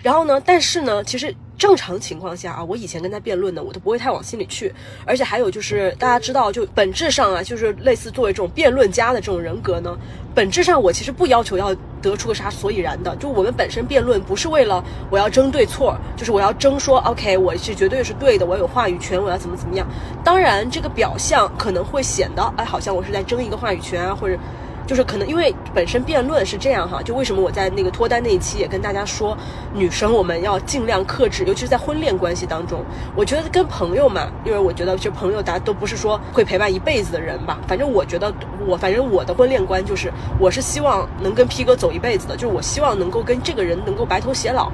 [0.02, 1.34] 然后呢，但是呢，其实。
[1.60, 4.74] 正常情况下啊，我以前跟他辩论呢，我都不会太往心里去。
[5.06, 9.96] 而且还有就是，大家知道，就本质上啊，就是类似作为这种辩论家的这种人格呢，
[10.34, 13.14] 本质上我其实不要求要得出个啥所以然的。
[13.18, 19.86] 就我们本身辩论不是为了我要争对错，就是我要争说，OK，我是绝对是对的，我有话语权，我要怎么怎么样。
[20.24, 24.38] 当然，这个表象可能会显得，哎，好像我是在争一个话语权啊，或者。
[24.90, 29.38] 就是可能因为本身辩论是这样哈，就为什么我在那个脱单那一期也跟大家说，
[29.72, 32.84] 女生我们要尽量克制，尤其是在婚恋关系当中。
[33.16, 37.60] 我觉得跟朋友嘛，因为我觉得其实朋友大家都不是说会陪伴一辈子的人吧。
[37.68, 38.34] 反正我觉得
[38.66, 44.72] 我反正我的婚恋观就是，我是希望能跟 P 哥走一辈子的，就是我希望能够跟这个人能够白头偕老。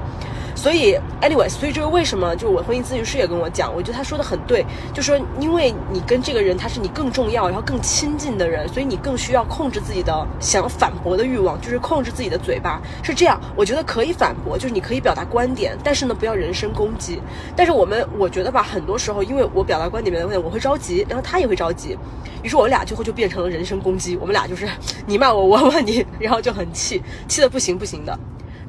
[0.55, 2.33] 所以，anyway，所以这是为什么？
[2.35, 12.81] 就是我婚姻咨询师也跟我讲，我觉得他说的很对，就说因为你跟这个人他是你更重要，然后更亲近的人，所以你更需要控制自己的想反驳的欲望，就是控制自己的嘴巴。
[13.03, 17.21] 是这样，我觉得可以反驳，就是你可以表达观点，但是呢，不要人身攻击。
[17.55, 21.97] 但是我们我觉得吧，很多时候因为我表达观点没问题，我会着急，然后他也会着急，
[22.41, 24.17] 于是我俩最后就变成了人身攻击。
[24.17, 24.67] 我们俩就是
[25.05, 28.17] 你骂我，我骂你，然后就很气，气的不行不行的。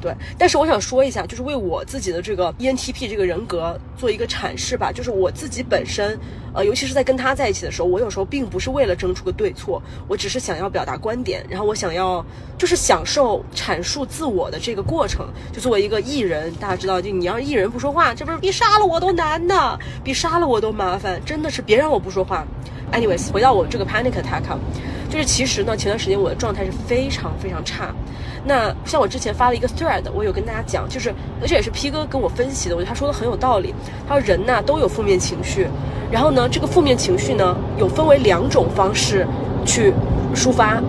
[0.07, 4.92] 对，但是我想说一下，就是为我自己的这个 ENTP 这个人格做一个阐释吧。
[4.92, 6.16] 就是我自己本身，
[6.55, 12.25] 呃，尤其是在跟他在一起的时候，我有时候并不是为了争出个对错，我只是想要表达观点，然后我想要
[12.57, 15.27] 就是享受阐述自我的这个过程。
[15.53, 22.47] 就作为一个艺人，大家知道，就你要艺人不说话，这不是比杀了我都难呢，比杀了我都麻烦，真的是别让我不说话。
[22.92, 24.45] Anyways，回到我这个 panic attack，
[25.11, 27.92] 就是其实呢，前段时间我的状态是非常非常差。
[28.49, 33.75] 那像我之前发了一个 thread，我有跟大家讲，就是而且也是 P 哥跟我分析的，我觉得他说的很有道理。
[34.09, 35.67] 他说人呐都有负面情绪，
[36.13, 39.27] 然后呢这个负面情绪呢有分为两种方式
[39.65, 39.93] 去
[40.33, 40.81] 抒发，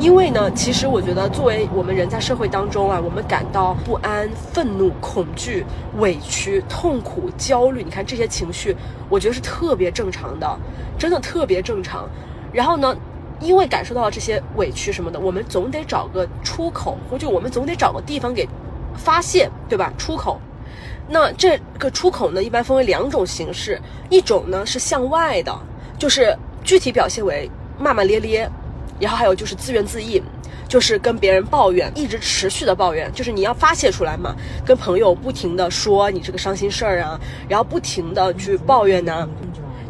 [0.00, 5.66] 因为呢其实我觉得作为我们人在社会当中啊，我们感到不安、愤怒、恐惧、
[5.98, 8.74] 委屈、痛苦、焦虑，你看这些情绪，
[9.10, 10.58] 我觉得是特别正常的，
[10.98, 12.08] 真的特别正常。
[12.54, 12.96] 然后呢？
[13.42, 18.48] 因为感受到了这些委屈什么的，我们总得找个出口，或者我们总得找个地方给
[18.96, 19.92] 发泄，对吧？
[19.98, 20.40] 出口。
[21.08, 23.78] 那这个出口呢，一般分为两种形式，
[24.08, 25.52] 一种呢是向外的，
[25.98, 28.48] 就是具体表现为骂骂咧咧，
[29.00, 30.22] 然后还有就是自怨自艾，
[30.68, 39.28] 就是跟别人抱怨，一直持续的抱怨，就是你要发泄出来嘛，跟朋友不停的说你这个伤心事儿啊，然后不停的去抱怨呢，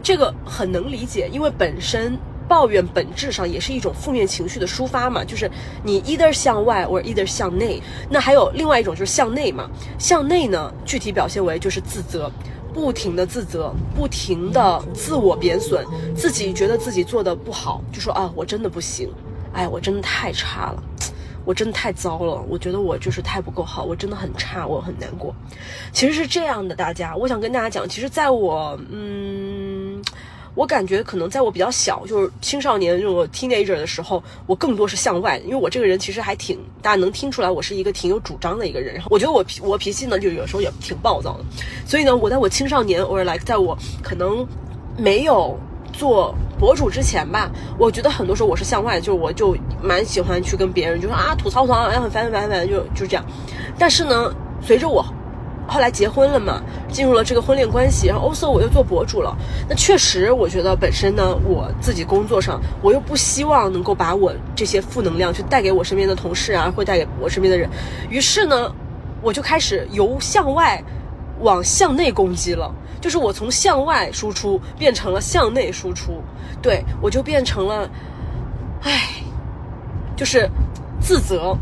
[0.02, 2.18] 这个很能理解，因为本身。
[2.52, 5.50] 抱怨本质上也是一种负面情绪的抒发嘛，就是
[5.82, 7.82] 你 either 向外或 either 向内。
[8.10, 12.30] 那还有另外一种就是向内嘛，向内呢具体表现为就是自责，
[12.74, 15.82] 不停的自责，不停的自我贬损，
[16.14, 19.10] 自己觉得自己做的不好，就说啊我真的不行，
[19.54, 20.82] 哎我真的太差了，
[21.46, 25.34] 我真的太糟了，我觉得我就是太不够好，我真的很差，我很难过。
[25.90, 29.51] 其实是这样的，大家，我想跟大家讲，其实在我嗯。
[30.54, 38.94] 我感觉可能在我比较小，就是青少年这种 teenager 的时候，我更多是向外，因为我这个人其实还挺，大家能听出来，我是一个挺有主张的一个人。
[38.94, 41.44] 然后我觉得我脾 我脾气呢，就有时候也挺暴躁的。
[41.86, 44.46] 所以呢，我在我青少年，，or like 在我可能
[44.98, 45.58] 没有
[45.90, 53.24] 做博主之前吧，我觉得很多时候我是向外，就是我就蛮喜欢去跟别人就说啊吐槽吐槽，哎很烦很烦很烦，就就这样。
[53.78, 55.02] 但是呢，随着我。
[55.68, 59.34] 后来结婚了嘛，进入了这个婚恋关系，然后 also 我又做博主了。
[59.68, 67.70] 那确实，我觉得本身呢，我自己工作上，我又不希望能够把我这些负能量去带给我身边的同事啊，会带给我身边的人。
[68.10, 68.70] 于是呢，
[69.22, 70.82] 我就开始由向外
[71.40, 72.70] 往向内攻击了，
[73.00, 76.22] 就是我从向外输出变成了向内输出。
[76.60, 77.88] 对我就变成了，
[78.82, 79.22] 唉，
[80.16, 80.50] 就是
[81.00, 81.56] 自责，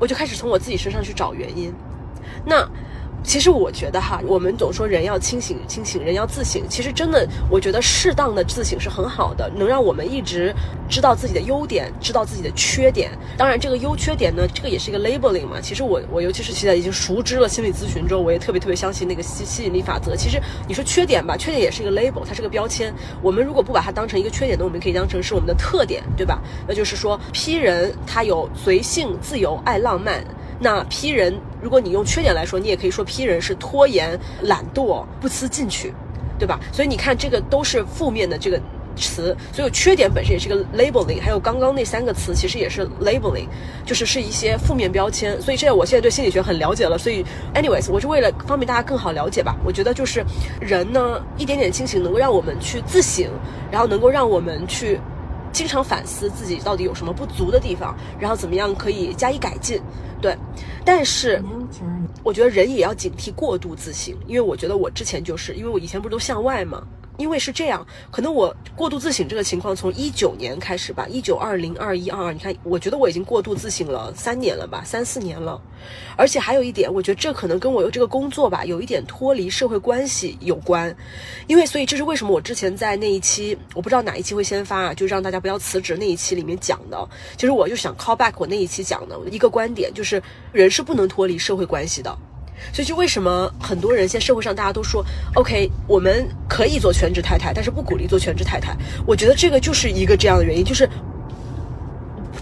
[0.00, 1.72] 我就开始从我自己身上去找原因。
[2.44, 2.66] 那。
[3.24, 6.62] 其实我觉得哈，我们总说人要清醒，清醒，人要自省。
[6.68, 10.54] 其实真的，我觉得适当的自省是很好的，能让我们一直
[10.88, 13.12] 知道自己的优点，知道自己的缺点。
[13.36, 15.60] 当然，这个优缺点呢，这个也是一个 labeling 嘛。
[15.60, 20.16] 其实我我尤其是现在已经熟知了心理咨询之后，我也特别特别相信那个吸吸引力法则。
[20.16, 22.92] 其实你说缺点吧，缺点也是一个 label，它是个标签。
[23.22, 26.42] 我们如果不把它当成一个缺点，呢我们可以当成是我们的特点，对吧？
[26.66, 30.24] 那就是说，P 人他有随性、自由、爱浪漫。
[30.62, 35.92] 那 P 人，如果你用缺点来说，你也可以说 P 人是拖延、懒惰、不思进取，
[36.38, 36.60] 对吧？
[36.72, 38.60] 所以你看，这个都是负面的这个
[38.94, 43.48] 词，所以缺点本身也是个 labeling，还有刚刚那三个词其实也是 labeling，
[43.84, 45.40] 就是是一些负面标签。
[45.42, 49.56] 所以这我现在对心理学很了解了，所以 anyways，我是为了方便大家更好了解吧。
[49.64, 50.24] 我觉得就是
[50.60, 53.26] 人呢，一点点清醒能够让我们去自省，
[53.70, 55.00] 然后能够让我们去
[55.52, 59.80] 经常反思自己到底有什么不足的地方，然后怎么样可以加以改进。
[60.20, 60.36] 对，
[60.84, 61.42] 但是
[62.22, 66.82] 我觉得人也要警惕过度自信，因为我觉得我之前就是，因为我以前不是都向外嘛。
[67.22, 75.60] 因为是这样，可能我过度自省这个情况从一九年开始吧，一九二零二一二二，你看，我觉得我已经过度自省了三年了吧，三四年了。
[76.16, 80.92] 而且还有一点，我觉得这可能跟我这个工作吧，有一点脱离社会关系有关。
[81.46, 92.18] 因为所以这是为什么我之前在那一期，我不知道哪一期会先发啊，就让大家不要辞职那一期里面讲的，其实我就想 call back 我那一期讲的一个观点，就是人是不能脱离社会关系的。
[92.72, 98.76] 所以，就为什么很多人现在社会上大家都说，OK，我们可以做全职太太，但是不鼓励做全职太太。
[99.06, 100.88] 我觉得这个就是一个这样的原因，就是。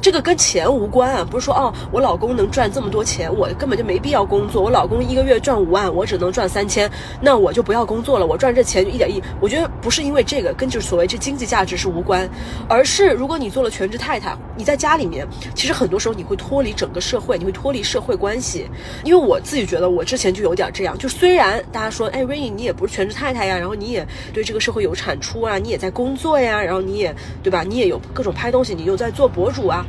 [0.00, 4.62] 这个跟钱无关啊，不是说哦，我老公能赚这么多钱，我根本就没必要工作。
[4.62, 8.26] 我老公一个月赚五万，我只能赚三千，那我就不要工作了。
[8.26, 9.22] 我赚这钱一点意。
[9.40, 12.28] 我觉得不是因为这个，跟就是所谓这经济价值是无关，
[12.66, 18.66] 而是如果你做了全职太太，你在家里面，其实很多时候你会脱离整个社会，你会脱离社会关系。
[19.04, 29.84] 因为我自己觉得，我之前就有点这样，就虽然大家说，哎，Rainy 你也不是全职太太呀，然后你也对这个社会有产出啊，你也在工作呀，然后你也对吧，你也有各种拍东西，你又在做博主啊。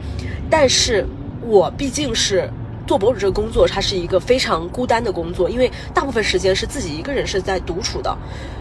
[0.50, 1.06] 但是，
[1.42, 2.50] 我毕竟是
[2.92, 8.14] 做博主这个工作，它是一个非常孤单的工作，因为大部分时间是自己一个人是在独处的，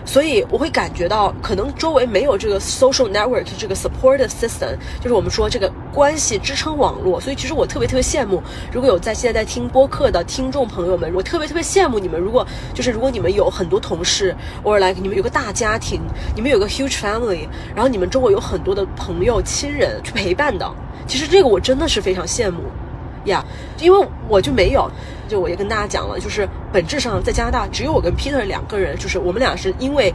[0.04, 7.20] 所以我会感觉到可能周围没有这个 social network 这个 support system，就是我们说这个关系支撑网络。
[7.20, 8.40] 所以其实我特别特别羡慕，
[8.72, 12.20] 如果有在现在在听播客的听众朋友们，我特别特别羡慕你们。
[12.20, 16.00] 如果就是如果你们有很多同事，or like 你们有个大家庭，
[16.36, 20.72] 你们有个 huge family，然后你们周围有很多的朋友亲人去陪伴的。
[21.08, 22.60] 其实这个我真的是非常羡慕，
[23.24, 23.44] 呀，
[23.80, 24.90] 因为我就没有，
[25.28, 30.12] 就我也跟大家讲了，就是本质上在加拿大只有我跟 Peter 两个人，就是我们俩是因为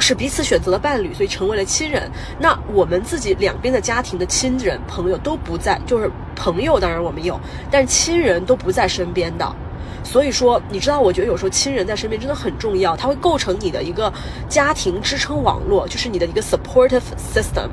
[0.00, 2.10] 是彼此选择的伴侣，所以成为了亲人。
[2.38, 7.38] 那我们自己两边的家庭的亲人朋友都不在，就是朋友当然我们有，
[7.70, 9.50] 但是亲人都不在身边的。
[10.04, 14.10] 所以说，你知道，我觉得有时候亲人在身边真的很重要，它会构成你的一个
[14.48, 17.02] 家庭支撑网络，就是你的一个 supportive
[17.34, 17.68] system。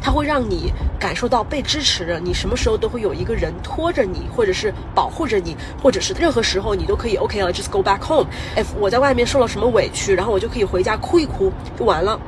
[0.00, 8.26] 它会让你感受到被支持着，你什么时候都会有一个人拖着你，或者是保护着你，或者是任何时候你都可以 OK 了，just go back home。
[8.56, 12.18] if 我在外面受了什么委屈，然后我就可以回家哭一哭就完了。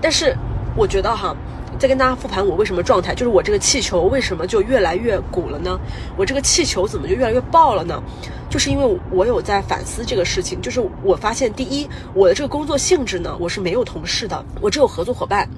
[0.00, 0.36] 但是
[0.76, 1.34] 我觉得哈。
[1.78, 5.78] 再跟大家复盘我为什么状态，就是我这个气球为什么就越来越鼓了呢？
[6.16, 8.00] 我这个气球怎么就越来越爆了呢？
[8.48, 15.48] 就是因为我有在反思这个事情，就是我发现第一，我的这个工作性质呢，我是没有同事的，我只有合作伙伴。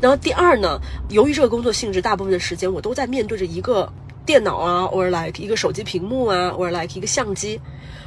[0.00, 3.90] 然后第二呢，由于这个工作性质，大部分的时间我都在面对着一个
[4.24, 7.60] 电脑啊，or like 一个手机屏幕啊，or like 一个相机。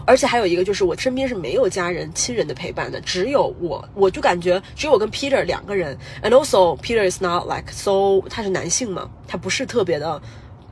[0.08, 5.98] 而且还有一个就是，我身边是没有家人、亲人的陪伴的，只有我，我就感觉只有我跟 Peter 两个人。
[6.22, 10.22] And also Peter is not like so，他是男性嘛，他不是特别的。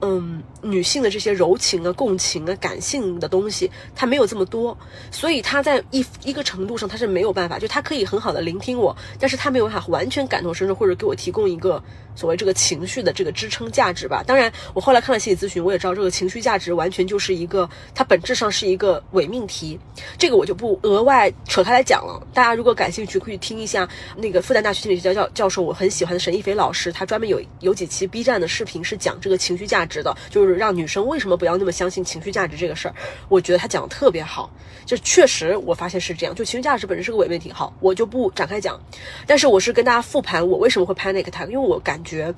[0.02, 4.76] 嗯，女性的这些柔情啊、共情啊、感性的东西，她没有这么多，
[5.12, 11.84] 所以她在一一个程度上，她是没有办法，就她可以很好的聆听我，但是她没有办法完全感同身受，或者给我提供一个
[12.16, 14.24] 所谓这个情绪的这个支撑价值吧。
[14.26, 19.80] 当然，我后来看了心理咨询，我也知道这个情绪价值完全就是一个，它本质上是一个伪命题，
[20.18, 22.26] 这个我就不额外扯开来讲了。
[22.34, 29.84] 大家如果感兴趣，可以听一下那个复旦大学心理学教教授，我很喜欢的沈一飞老师，他专门有有几期 B 站的视频是讲这个情绪价。
[29.86, 32.96] 值的就是让女生为什么不要那么相信情绪价值这个事儿？
[33.30, 34.50] 我觉得他讲的特别好，
[34.86, 36.34] 就确实我发现是这样。
[36.34, 38.80] 就情绪价值本身是个伪命题，好，我就不展开讲。
[39.26, 42.34] 但是我是跟大家复盘我为什么会 panic attack，因为我感觉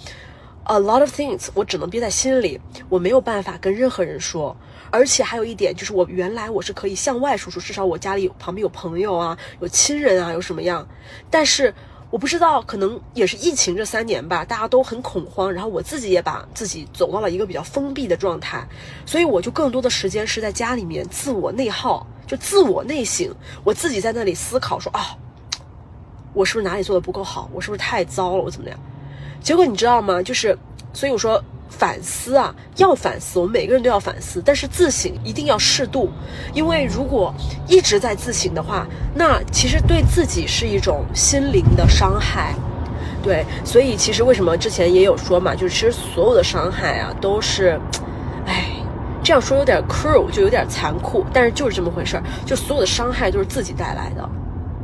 [0.64, 4.56] a lot of things 我只能憋在心里，我没有办法跟任何人说。
[4.92, 10.88] 而且还有一点就是，我原来我是可以向外输出，至少我家里旁边有朋友啊，有亲人啊，有什么样，
[11.30, 11.74] 但是。
[12.12, 18.66] 我不知道，可能也是疫情这三年吧，大家都很恐慌，然后我自己也把自己走到了一个比较封闭的状态，
[19.06, 23.30] 所以我就更多的时间是在家里面自我内耗，就自我内省，
[23.64, 25.18] 我自己在那里思考说啊，
[26.34, 27.50] 我是不是哪里做的不够好？
[27.54, 28.44] 我是不是太糟了？
[28.44, 28.80] 我怎么样？
[29.42, 30.22] 结果你知道吗？
[30.22, 30.58] 就是
[30.94, 31.44] 所以我说
[31.78, 36.10] 反思啊，要反思，我们每个人都要反思，但是自省一定要适度，
[36.54, 37.34] 因为如果
[37.68, 42.56] 一直在自省的话，那其实对自己是一种心灵的伤害。
[43.22, 47.80] 对，所以其实为什么之前也有说嘛，就是其实所有的伤害啊，都是，
[48.46, 48.68] 哎，
[49.24, 54.30] 这样说有点 cruel，就有点残酷，但是就是这么回事儿，就所有的伤害都是自己带来的。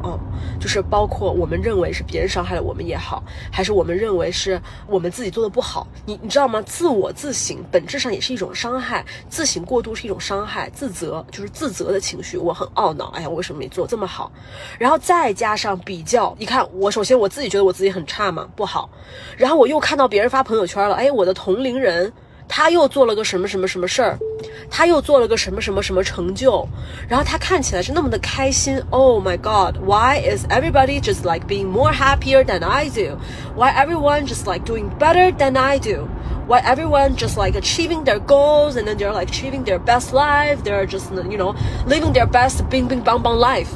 [0.03, 0.19] 哦，
[0.59, 6.61] 就是包括我们认为是别人伤害了我们也好，还是我们认为是我们自己做的不好，你你知道吗？
[6.63, 14.31] 自我自省本质上也是一种伤害，自省过度是一种伤害，自责就是自责的情绪，我很懊恼，哎呀，我为什么没做这么好？
[14.79, 18.89] 然后再加上比较，你看我首先我自己觉得我自己很差嘛，不好，
[19.37, 22.11] 然后我又看到别人发朋友圈了，哎，我的同龄人。
[22.50, 24.16] 他又做了个什么什么什么事儿，
[24.70, 26.66] 他又做了个什么什么什么成就，
[27.09, 28.81] 然后他看起来是那么的开心。
[28.90, 33.18] Oh my God, why is everybody just like being more happier than I do?
[33.57, 36.07] Why everyone just like doing better than I do?
[36.46, 40.62] Why everyone just like achieving their goals and then they're like achieving their best life?
[40.62, 41.57] They're just you know
[41.88, 43.70] living their best bing bing bang bang life.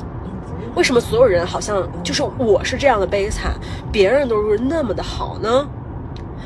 [0.77, 3.55] 为什么所有人好像就是我是这样的悲惨，
[3.91, 5.67] 别人都是那么的好呢？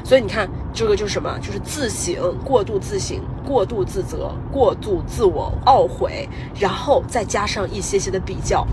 [0.03, 1.38] 所以你看， 这个就是什么？
[1.40, 8.66] 就是自省，过度自省，过度自责，过度自我懊悔，然后再加上一些些的比较，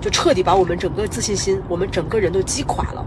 [0.00, 3.06] 就彻底把我们整个自信心，我们整个人都击垮了，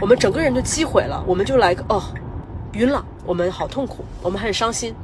[0.00, 2.02] 我们整个人都击毁了，我们就来个哦，
[2.72, 4.94] 晕了，我们好痛苦，我们很伤心。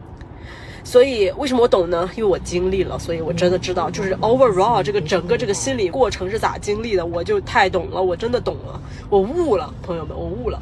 [0.85, 2.09] 所以为什么我懂呢？
[2.17, 10.59] 因为我经历了，所以我真的知道，就是 overall 这个整个这个心理过程是咋经历的，我就太懂了，我真的懂了，我悟了，朋友们，我悟了。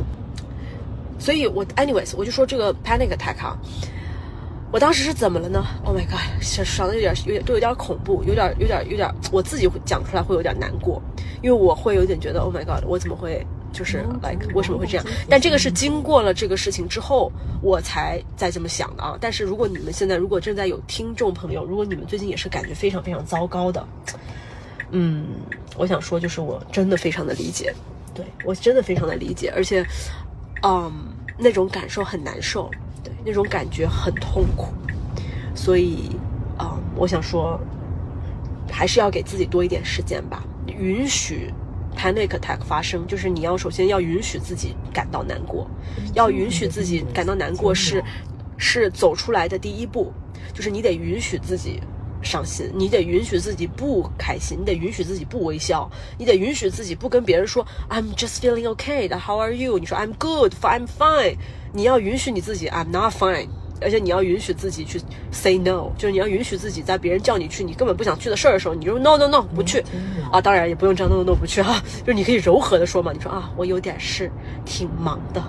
[1.18, 3.56] 所以，我 anyways，我就说这个 panic attack 啊，
[4.72, 11.00] 我当时是怎么了呢？Oh my god，想的有点有点都有点恐怖，有点有点有点，我自己讲出来会有点难过，
[11.42, 15.06] 因为我会有点觉得 Oh my god，我怎么会就是 like 为什么会这样？
[15.28, 17.30] 但这个是经过了这个事情之后，
[17.62, 19.16] 我才再这么想的啊。
[19.20, 23.86] 但是如果你们现在如果正在有听众朋友，如果你们最近也是感觉非常非常糟糕的，
[24.90, 25.26] 嗯，
[25.76, 27.74] 我想说就是我真的非常的理解，
[28.14, 29.84] 对我真的非常的理解，而且，
[30.62, 31.10] 嗯。
[31.36, 32.70] 那种感受很难受，
[33.02, 34.72] 对，那种感觉很痛苦，
[35.52, 36.16] 所以，
[36.56, 37.58] 啊，我想说，
[38.70, 41.52] 还是要给自己多一点时间吧，允许
[41.96, 45.68] panic attack 发生，就是你要首先要允许自己感到难过，
[46.14, 48.00] 要允许自己感到难过是，
[48.56, 50.12] 是走出来的第一步，
[50.52, 51.82] 就是你得允许自己。
[52.24, 59.78] 伤心，你得允许自己不开心，你得允许自己不微笑，你得允许自己不跟别人说 I'm just feeling okay 的 How are you？
[59.78, 61.36] 你说 I'm good，I'm fine。
[61.72, 63.48] 你要允许你自己 I'm not fine，
[63.80, 69.84] 而且你要允许自己去 say no，就是你要允许自己在别人叫你去你根本不想去的事儿的时候，你就 no no no 不去
[70.32, 70.40] 啊。
[70.40, 74.30] 当然也不用这样 no no no 不去哈，就是你可以柔和的说嘛，你说啊我有点事，
[74.64, 75.42] 挺忙的。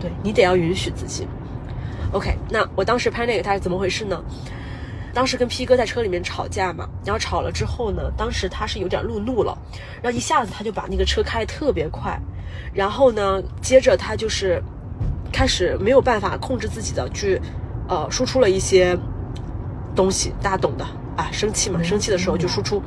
[0.00, 1.26] 对你得要允许自己。
[2.12, 4.22] OK，那我当时拍那个他是怎么回事呢？
[5.18, 9.58] 当时跟 P 哥在车里面吵架嘛，然后吵了之后呢，当时他是有点路怒了，
[10.00, 12.16] 然后一下子他就把那个车开得特别快，
[12.72, 14.62] 然后呢，接着他就是
[15.32, 17.42] 开始没有办法控制自己的去，
[17.88, 18.96] 呃，输出了一些
[19.92, 20.84] 东西，大家懂的
[21.16, 22.80] 啊，生气嘛，生气的时候就输出，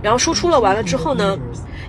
[0.00, 1.36] 然后输出了完了之后呢，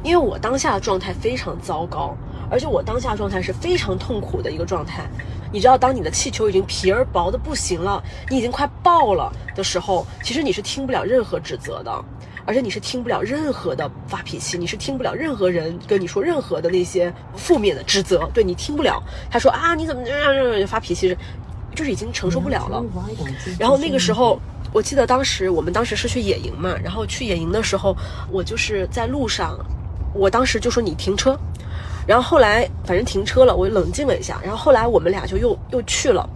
[0.01, 2.17] 因为我当下的状态非常糟糕，
[2.49, 5.07] 而且我当下状态是非常痛苦的一个状态。
[5.51, 12.05] 你知道，当你的气球已经皮儿薄的不行了，你已经快爆了的时候，其实你是听不了任何指责的，
[12.45, 19.01] 而且你是听不了任何的发脾气，你是听不了任何人跟你说任何的那些负面的指责，对你听不了。
[19.29, 21.17] 他说啊，你怎么这样发脾气？
[21.75, 22.83] 就是已经承受不了了。
[23.59, 24.39] 然后那个时候，
[24.73, 27.95] 我记得当时我们当时是去野营嘛，然后去野营的时候，
[28.31, 29.55] 我就是在路上，
[30.11, 31.39] 我当时就说你停车。
[32.07, 34.39] 然后后来反正停车了，我冷静了一下。
[34.41, 36.27] 然后后来我们俩就又又去了，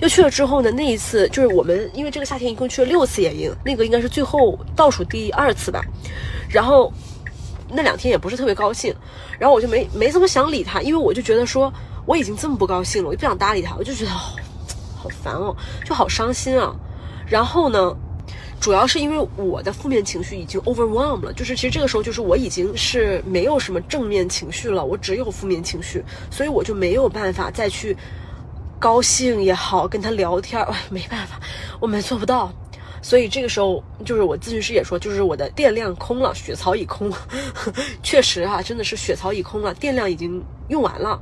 [0.00, 5.82] 又去了之后呢，那一次就是我们因为这个夏天一共去了六次野营，那个应该是最后倒数第二次吧。
[6.48, 6.92] 然后
[7.68, 8.94] 那两天也不是特别高兴，
[9.38, 11.72] 然后我就没没怎么想理他，因为我就觉得说
[12.06, 14.36] 我已经这么不高兴了，我就不想搭理他，我就觉得好
[14.96, 16.72] 好烦哦，就好伤心啊。
[17.26, 17.96] 然后呢？
[18.60, 27.96] 主要是因为我的负面情绪已经 overwhelm 了，就是其实这个时候就是我已经是没有什么正面情绪了，我只有负面情绪，所以我就没有办法再去
[28.78, 31.38] 高兴也好，跟他聊天，哎， 没办法，
[31.78, 32.52] 我们做不到，
[33.02, 37.12] 所以这个时候就是我咨询师也说，就是我的电量空了，血槽已空，
[38.02, 41.20] 确实啊，真的是血槽已空了，电量已经用完了。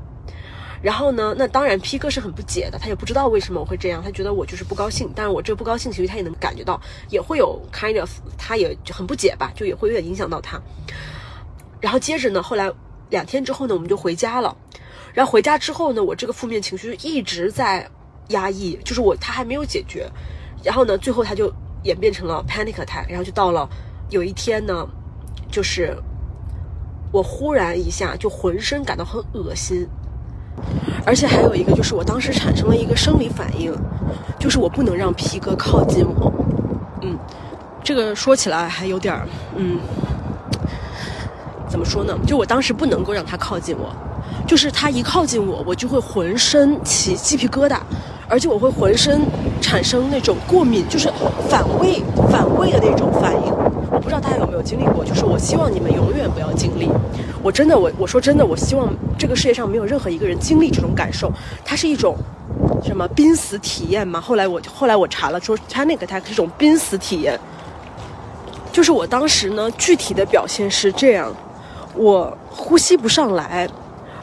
[0.84, 5.10] 然后呢，那当然 P 哥是很不解的，他也不知道为什么我会这样，他觉得我就是不高兴。
[5.16, 10.60] 但是我这不高兴其实他也能感觉到，也会有 kind of，他也就很不解吧，就也会有点影响到他。
[11.80, 12.70] 然后接着呢，后来
[13.08, 14.54] 两天之后呢，我们就回家了。
[15.14, 17.88] 然后回家之后呢，我这个负面情绪一直在
[18.28, 20.06] 压抑，就是我他还没有解决。
[20.62, 21.50] 然后呢，最后他就
[21.84, 23.66] 演变成了 panic attack，然后就到了
[24.10, 24.86] 有一天呢，
[25.50, 25.96] 就是
[27.10, 29.88] 我忽然一下就浑身感到很恶心，
[31.04, 33.74] 而且还有一个就是我当时产生了一个生理反应，
[34.38, 36.32] 就是我不能让皮哥靠近我。
[37.02, 37.18] 嗯，
[37.82, 39.78] 这个说起来还有点儿，嗯，
[41.68, 42.16] 怎么说呢？
[42.26, 43.94] 就我当时不能够让他靠近我。
[44.46, 47.78] 就是他一靠近我，我就会浑身起鸡皮疙瘩，
[48.28, 49.22] 而且我会浑身
[49.60, 51.10] 产生那种过敏，就是
[51.48, 53.52] 反胃、反胃的那种反应。
[54.04, 56.90] 不知道大家有没有经历过，就是我希望你们永远不要经历。
[57.42, 61.32] 我真的，我我说真的，我希望这个世界上没有任何一个人经历这种感受。
[61.64, 62.14] 它是一种
[62.84, 64.20] 什么濒死体验吗？
[64.20, 67.40] 后来我后来我查了，说它那个它是一种濒死体验。
[68.70, 71.34] 就是我当时呢，具体的表现是这样，
[71.94, 73.66] 我呼吸不上来。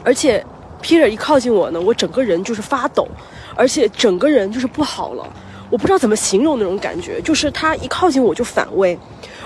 [0.04, 0.44] 而且
[0.80, 3.08] ，Peter 一靠近我呢，我整个人就是发抖，
[3.56, 5.28] 而且整个人就是不好了。
[5.72, 8.96] 我不知道怎么形容那种感觉，就是他一靠近我就反胃，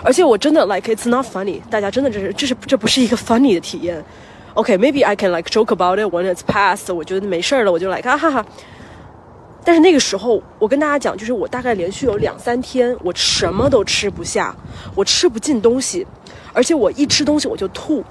[0.03, 1.61] 而且我真的 like it's not funny。
[1.70, 4.05] 大家真的这是这是这不是一个 funny 的体验。
[4.55, 6.93] OK，maybe I can like joke about it when it's past。
[6.93, 8.45] 我觉得没事儿了，我就 like 哈哈。
[9.64, 14.53] 但是那个时候，我跟大家讲，就是我大概连续有两三天，我什么都吃不下，
[14.97, 16.05] 我吃不进东西，
[16.53, 18.03] 而且我一吃东西我就吐。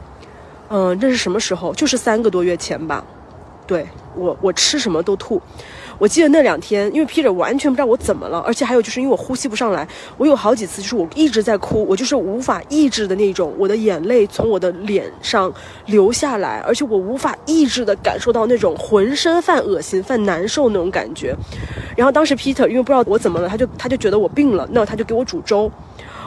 [0.69, 1.73] 嗯，这是什么时候？
[1.73, 3.03] 就是三个多月前吧。
[3.67, 3.85] 对
[4.15, 5.41] 我，我吃什么都吐。
[5.97, 9.87] 我记得那两天，因为 Peter 完全不知道我怎么了，而且还有就是因为我呼吸不上来，
[10.17, 15.51] 我有好几次就是我一直在哭，我就是无法抑制的那种，我的眼泪从我的脸上
[15.85, 21.35] 流下来，而且我无法抑制的感受到那种浑身犯恶心、犯难受那种感觉。
[21.95, 25.71] 然后当时 Peter 因为不知道我怎么了，他就他就觉得我病了，那他就给我煮粥。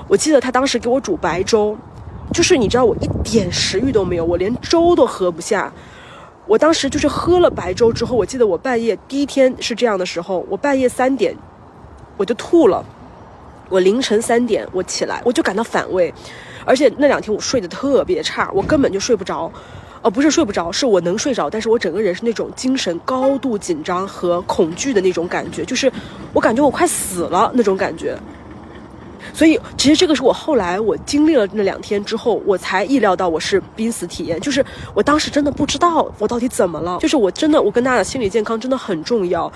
[0.06, 1.76] 我记得他当时给我煮白粥。
[2.30, 5.72] 就是你知道我一点食欲都没有，我连粥都喝不下。
[6.48, 11.36] 我当时就是喝了白粥之后，我记得我半夜第一天是这样的时候，我半夜三点
[12.16, 12.82] 我就吐了。
[13.68, 16.12] 我凌晨三点我起来，我就感到反胃，
[16.64, 19.52] 而且那两天我睡得特别差，我根本就睡不着。
[20.00, 25.92] 哦，不是睡不着，是我能睡着，但是我整个人是那种精神高度紧张和恐惧的那种感觉，就是
[26.32, 28.16] 我感觉我快死了那种感觉。
[29.32, 34.40] 所以，其实这个是我后来我经历了那两天之后，我才意料到我是濒死体验。
[34.40, 34.64] 就是
[34.94, 36.98] 我当时真的不知道我到底怎么了。
[37.00, 39.50] 就是我真的，我跟大家的心理健康真的很重要。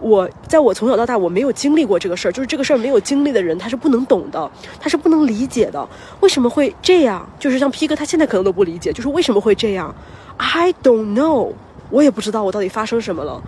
[0.00, 5.88] 我在我从小到大我没有经历过这个事儿，就是这个事儿没有经历的人他是不能懂的，他是不能理解的。
[6.20, 7.26] 为什么会这样？
[7.38, 9.94] 就是像 P 哥他现在可能都不理解，就是为什么会这样
[10.36, 11.52] ？I don't know，
[11.90, 13.40] 我也不知道我到底发生什么了。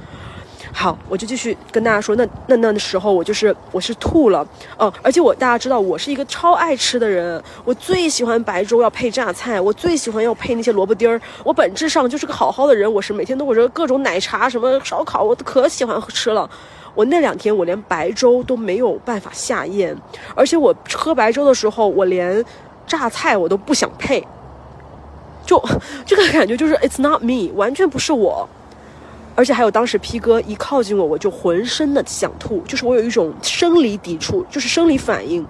[0.79, 4.47] 好，我就继续跟大家说，那那那的时候我就是我是吐了，
[4.77, 16.49] 哦，而且我大家知道我是一个超爱吃的人，我最喜欢白粥要配榨菜，我最喜欢要配那些萝卜丁儿，我本质上就是个好好的人，我是每天都或者各种奶茶什么烧烤，我都可喜欢吃了。
[16.95, 19.97] 我那两天我连白粥都没有办法下咽，
[20.35, 22.45] 而且我喝白粥的时候，我连
[22.87, 24.23] 榨菜我都不想配，
[25.47, 25.59] 就
[26.05, 28.47] 这个感觉就是 it's not me，完全不是我。
[29.37, 35.47] 而且还有，当时 P 哥一靠近我，我就浑身的想吐，就是我有一种生理抵触，就是生理反应。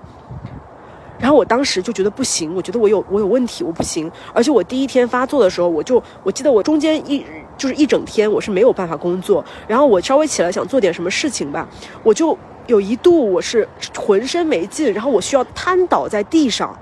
[1.19, 4.11] 然后我当时就觉得不行，我觉得我有我有问题，我不行。
[4.35, 7.25] 而且我第一天发作的时候，我就我记得我中间一
[7.57, 9.43] 就是一整天我是没有办法工作。
[9.67, 11.67] 然后我稍微起来想做点什么事情吧，
[12.03, 13.67] 我就有一度我是
[13.97, 16.77] 浑身没劲，然后我需要瘫倒在地上，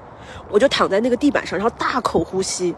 [0.51, 2.75] 我就躺在那个地板上，然后大口呼吸。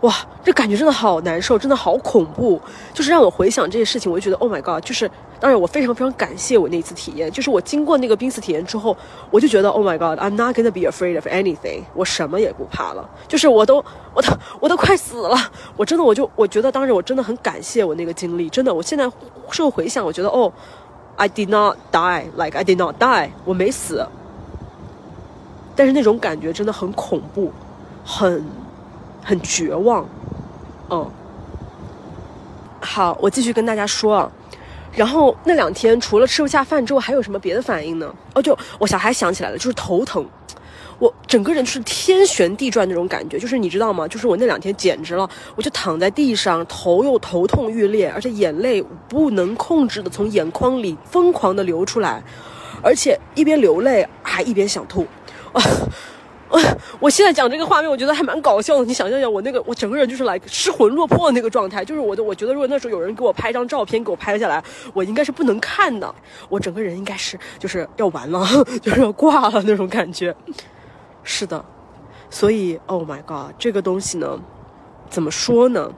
[0.00, 2.58] 哇，这感觉真的好难受，真的好恐怖。
[2.94, 4.82] 就是让我回想这些事情，我就觉得 Oh my God！
[4.82, 7.30] 就是当然，我非常非常感谢我那一次体验。
[7.30, 8.96] 就是我经过那个濒死体验之后，
[9.30, 11.82] 我就觉得 Oh my God！I'm not gonna be afraid of anything。
[11.92, 13.06] 我什么也不怕了。
[13.28, 13.84] 就是我都，
[14.14, 15.36] 我都，我都快死了。
[15.76, 18.48] 我真的，我就我觉得当时我真的很感谢我那个经历。
[18.48, 19.04] 真的，我现在
[19.50, 20.50] 事后回想，我觉得哦
[21.16, 24.06] ，I did not die，like I did not die，我没死。
[25.76, 27.52] 但是那种感觉真的很恐怖，
[28.02, 28.42] 很。
[29.22, 30.08] 很绝望，
[30.90, 31.10] 嗯，
[32.80, 34.32] 好，我继续跟大家说啊。
[34.92, 38.12] 然后那两天除了吃不下饭之后，还有什么别的反应呢？
[38.34, 40.26] 哦，就我小孩想起来了，就是头疼，
[40.98, 44.08] 我整个人是天旋地转那种感觉，就是你知道吗？
[44.08, 52.20] 就是我那两天简直了，我就躺在地上，头又头痛欲裂，而且眼泪不能控制的从眼眶里疯狂的流出来，
[52.82, 55.06] 而且一边流泪还一边想吐，
[55.52, 55.62] 啊。
[56.98, 58.84] 我现在讲这个画面，我觉得还蛮搞笑的。
[58.84, 66.12] 你想象一下，我那个我整个人就是来失魂落魄的那个状态，就是我的，我觉得如果那时候有人给我拍张照片，给我拍下来，我应该是不能看的，
[66.48, 68.44] 我整个人应该是就是要完了，
[68.82, 70.34] 就是要挂了那种感觉。
[71.22, 71.64] 是的，
[72.28, 74.40] 所以 Oh my God，这个东西呢，
[75.08, 75.92] 怎么说呢？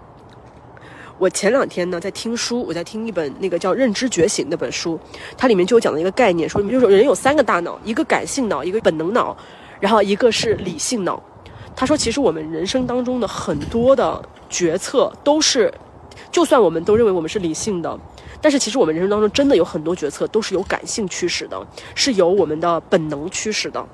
[1.18, 4.98] 我前两天呢在听书，我在听一本那个叫《认知觉醒》那本书，
[5.36, 9.36] 它里面就讲了一个概念，说就是人有三个大脑，一个感性脑，一个本能脑，
[9.82, 11.20] 然后一个是理性脑。
[11.74, 15.72] 他说，其实我们人生当中的很多的决策都是，
[16.30, 17.98] 就算我们都认为我们是理性的，
[18.40, 21.60] 但是其实我们人生当中真的有很多决策都是有感性驱使的，
[21.96, 23.84] 是由我们的本能驱使的。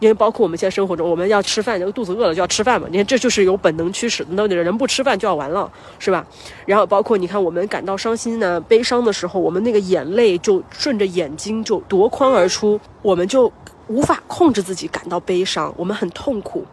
[0.00, 2.88] 因为包括我们现在生活中，我们要吃饭，那个肚子饿了就要吃饭嘛。
[2.90, 4.30] 你看，这就是有本能驱使的。
[4.30, 6.24] 那人不吃饭就要完了，是吧？
[6.64, 13.52] 然后包括你看，我们感到伤心呢、悲伤的时候，我们那个眼泪就顺着眼睛就夺眶而出，我们就
[13.88, 16.64] 无法控制自己感到悲伤，我们很痛苦。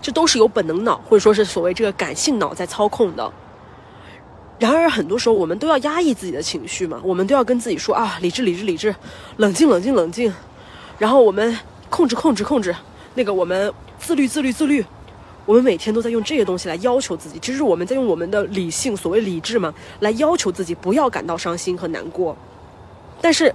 [0.00, 3.32] 这都是由本能脑或者说是所谓这个感性脑在操控的。
[4.58, 8.94] 然而，很多时候我们都要压抑自己的情绪嘛，我们都要跟自己说啊，理智，理智，理智，
[9.36, 10.32] 冷静，冷静，冷静。
[10.98, 11.58] 然后我们。
[11.90, 12.76] 控制控制控制，
[13.14, 14.84] 那个我们自律自律自律，
[15.46, 17.38] 我们每天都在用这些东西来要求自己。
[17.38, 22.36] 其实我们在用我们的理性，所谓理智嘛，来要求自己不要感到伤心和难过。
[23.22, 23.54] 但是，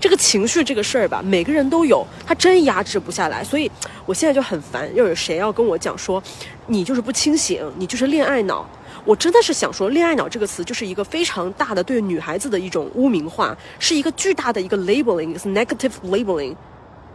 [0.00, 3.42] 这个情绪这个事儿吧，每个人都有，他真压制不下来。
[3.42, 3.70] 所以
[4.06, 6.22] 我现在就很烦，又有谁要跟我讲说，
[6.66, 8.68] 你就是不清醒，你就是恋爱脑。
[9.04, 16.54] 我真的是想说，恋爱脑这个词就是一个非常大的对女孩子的一种污名化，是一个巨大的一个 labeling，is negative labeling。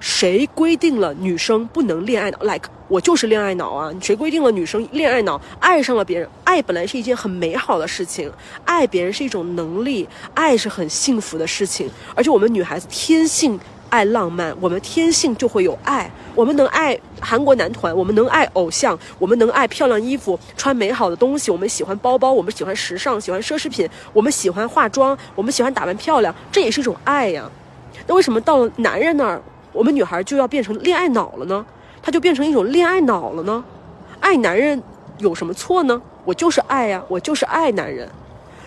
[0.04, 3.89] 谁规定了女生不能恋爱脑？Like 我就是恋爱脑啊！
[4.01, 5.39] 谁规定了女生恋爱脑？
[5.62, 8.30] 爱上了别人，爱本来是一件很美好的事情，
[8.66, 11.89] 爱别人是一种能力，爱是很幸福的事情。
[12.16, 16.12] 而且我们女孩子天性爱浪漫，我们天性就会有爱。
[16.36, 21.49] 我们能爱韩国男团，我们能爱偶像，我们能爱漂亮衣服，穿美好的东西。
[21.49, 27.49] 我们喜欢包包，我们喜欢时尚，喜欢奢侈品，我们喜欢化妆，我们喜欢打扮漂亮，这也是一种爱呀。
[28.06, 29.41] 那为什么到了男人那儿？
[29.74, 31.65] 我们女孩就要变成恋爱脑了呢？
[32.01, 33.63] 她就变成一种恋爱脑了呢？
[34.19, 34.82] 爱男人
[35.17, 36.01] 有什么错呢？
[36.24, 38.07] 我就是爱呀，我就是爱男人。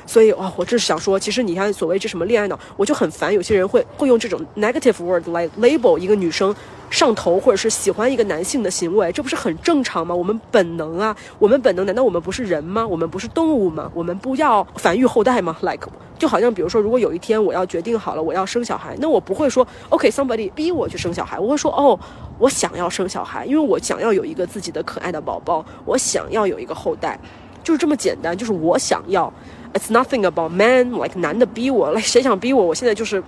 [0.04, 3.32] 所以啊，我就是想说，其实你看，所谓这什么恋爱脑，我就很烦。
[3.32, 6.54] 有些人会会用这种 negative word 来 label 一个女生。
[6.89, 10.14] 上头或者是喜欢一个男性的行为，这不是很正常吗？
[10.14, 12.87] 我们本能啊，我们本能，难道我们不是人吗？
[12.87, 13.91] 我们不是动物吗？
[13.93, 21.99] 我们不要繁育后代吗？Like，就好像比如说，如果有一天我要决定好了我要生小孩，那我不会说 OK，somebody 逼我去生小孩，我会说哦，
[22.39, 27.18] 我想要生小孩，因为我想要有一个自己的可爱的宝宝，我想要有一个后代，
[27.64, 29.32] 就是这么简单，就是我想要。
[29.74, 32.64] It's nothing about man，like 男的逼我，来谁想逼我？
[32.64, 33.22] 我现在就是。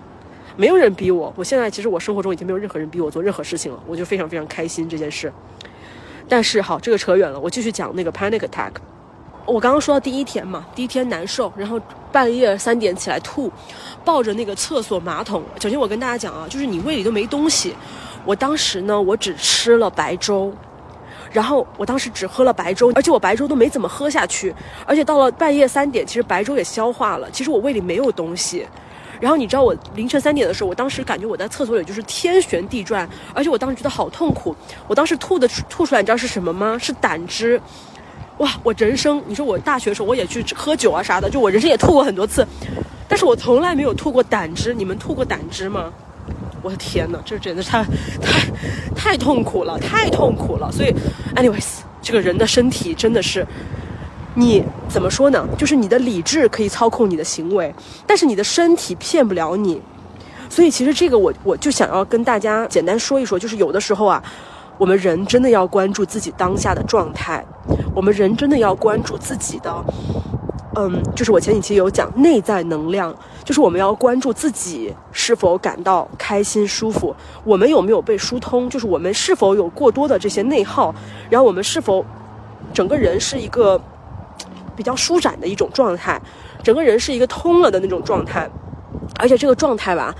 [0.58, 5.32] 没有人逼我，我现在其实我生活中已经没有任何人逼我做任何事情了，我就非常非常开心这件事。
[6.28, 8.72] 但是好，这个扯远了，我继续讲那个 panic attack。
[9.46, 11.80] 我刚刚说到第一天嘛，第一天难受，然后
[12.10, 13.48] 半夜三点起来吐，
[14.04, 15.44] 抱着那个厕所马桶。
[15.60, 17.72] 首先我跟大家讲啊，就是你胃里都没东西。
[18.24, 20.52] 我当时呢，我只吃了白粥，
[21.30, 24.52] 然后我当时只喝了白粥，而且我白粥都没怎么喝下去，
[24.84, 28.66] 而且到了半夜三点，其实白粥也消化了，其实我胃里没有东西。
[29.20, 34.54] 然后你知道我凌晨三点的时候，我当时感觉我在厕所里就是天旋地转，而且我当时觉得好痛苦。
[34.86, 36.76] 我当时吐的吐出来，你知道是什么吗？
[36.78, 37.60] 是胆汁。
[38.38, 42.46] 哇，我人生，你说我大学的时候我也去喝酒啊啥的，就我人生也吐过很多次，
[43.08, 44.72] 但是我从来没有吐过胆汁。
[44.72, 45.92] 你们吐过胆汁吗？
[46.62, 47.84] 我的天哪，这简直太
[48.20, 48.50] 太
[48.94, 50.70] 太痛苦了，太痛苦了。
[50.70, 50.94] 所以
[51.34, 53.46] ，anyways，这个人的身体真的是。
[54.38, 55.44] 你怎么说呢？
[55.58, 57.74] 就是你的理智可以操控你的行为，
[58.06, 59.82] 但是你的身体骗不了你。
[60.48, 64.22] 所以其实这个我我就想要跟大家简单说一说，就是有的时候啊，
[64.78, 67.44] 我们人真的要关注自己当下的状态，
[67.92, 69.84] 我们人真的要关注自己的，
[70.76, 73.12] 嗯，就是我前几期有讲内在能量，
[73.44, 77.12] 就是我们要关注自己是否感到开心舒服，
[77.42, 80.94] 我们有没有被疏通，就是我们是否有过多的这些内耗，
[81.28, 82.06] 然后我们是否
[82.72, 83.80] 整个人是一个。
[84.78, 86.20] 比较舒展的一种状态，
[86.62, 88.48] 整个人是一个通了的那种状态，
[89.18, 90.14] 而且这个状态吧，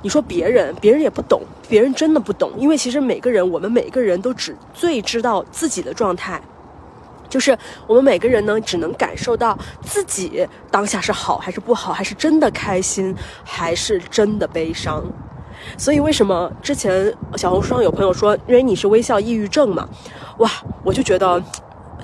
[0.00, 6.40] 你说别人，别人也不懂，别人真的不懂，因为其实每个人，我们每个人都只最知道自己的状态，
[7.28, 15.02] 就是我们每个人呢，只能感受到自己当下是好还是不好，还是真的开心，还是真的悲伤。
[15.76, 19.88] 所以为什么之前小红书上有朋友说，因为你是微笑抑郁症嘛，
[20.38, 20.48] 哇，
[20.84, 21.42] 我就觉得。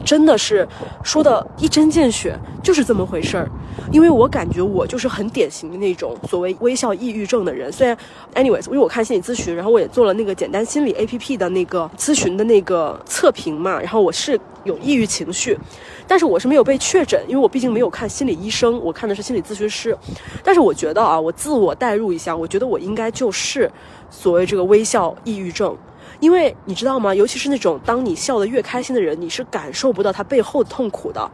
[0.02, 0.66] 真的是
[1.02, 3.48] 说的一针见血，就是这么回事儿。
[3.90, 7.72] 因为我感觉我就是很典型的那种所谓微笑抑郁症的人。
[7.72, 7.96] 虽然
[8.34, 15.58] ，anyways，因为我看心理咨询，然后我也做了那个简单心理 APP 的那个咨询的那个测评嘛，然后我是有抑郁情绪，
[16.06, 19.96] 但是我是没有被确诊，因为我毕竟没有看心理医生，我看的是心理咨询师。
[20.44, 23.70] 但是我觉得啊，我自我代入一下，我觉得我应该就是
[24.10, 25.76] 所谓这个微笑抑郁症。
[26.22, 27.12] 因为你知道吗？
[27.12, 31.28] 尤其是那种当你笑得越开心的人，你是感受不到他背后的痛苦的。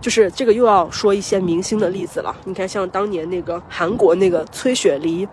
[0.00, 2.34] 就是这个又要说一些明星的例子了。
[2.44, 5.28] 你看，像当年那个韩国那个崔雪梨，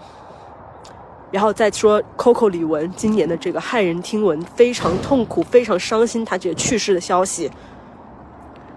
[1.31, 7.49] 然后再说 Coco 李玟今年的这个骇人听闻，非常痛苦、非常伤心，她这个去世的消息。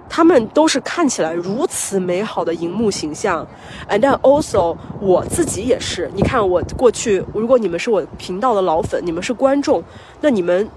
[0.09, 3.47] 他们都是看起来如此美好的荧幕形象
[3.89, 6.09] ，and also 我自己也是。
[6.15, 9.83] 你看我过去，如果你们是我频道的老粉，你们是观众，
[10.21, 10.69] 那你们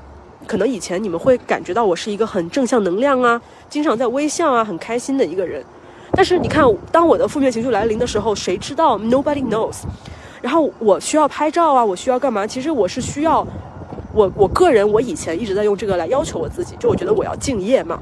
[0.47, 5.63] 可能以前你们会感觉到我是一个很正向能量啊，经常在微笑啊，很开心的一个人。
[6.13, 9.84] 但是你看，当我的负面情绪来临的时候，谁知道？Nobody knows。
[10.41, 12.47] 然后我需要拍照啊，我需要干嘛？
[12.47, 13.45] 其实我是需要，
[14.13, 17.99] 我我个人我以前一直在用这个来要求我自己，就我觉得我要敬业嘛。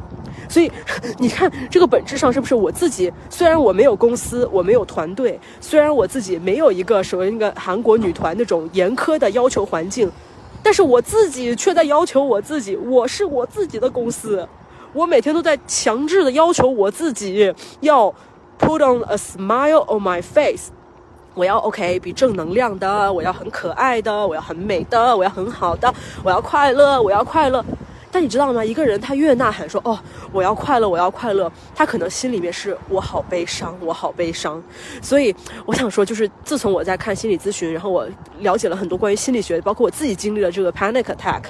[0.47, 0.71] 所以，
[1.17, 3.11] 你看这个本质上是不是我自己？
[3.29, 10.11] 虽然我没有公司，我没有团队，虽然我自己没有一个所谓那个韩国女团那种严苛的要求环境，
[10.63, 12.75] 但是我自己却在要求我自己。
[12.75, 14.47] 我是我自己的公司，
[14.93, 18.13] 我每天都在强制的要求我自己要
[18.59, 20.69] put on a smile on my face，
[21.33, 25.93] 我要 OK，比正能量的，我要很可爱的，我要很美的，我要很好的，
[26.23, 27.63] 我要快乐，我要快乐。
[28.15, 28.63] 但你知道吗？
[28.63, 29.99] 一个人他越呐喊说“哦，
[30.31, 34.63] 我要快乐，我要快乐”，他可能心里面是“我好悲伤，我好悲伤”。
[35.03, 35.35] 所以
[35.65, 38.07] 我想说，就是自从我在看心理咨询，然后我
[38.39, 41.41] 了解了很多关于心理学，包括我自己经历了这个 panic attack，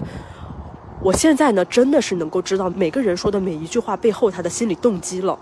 [1.03, 5.37] 我现在呢真的是能够知道每个人说的每一句话背后他的心理动机了。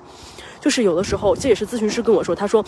[0.64, 2.64] 就是有的时候，这也是咨询师跟我说，他说，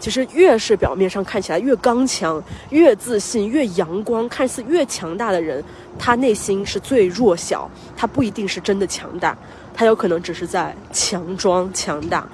[0.00, 5.62] 其实越是表面上看起来越刚强、越自信、越阳光、看似越强大的人，
[5.98, 9.36] 他内心是最弱小，他不一定是真的强大，
[9.74, 12.26] 他有可能只是在强装强大。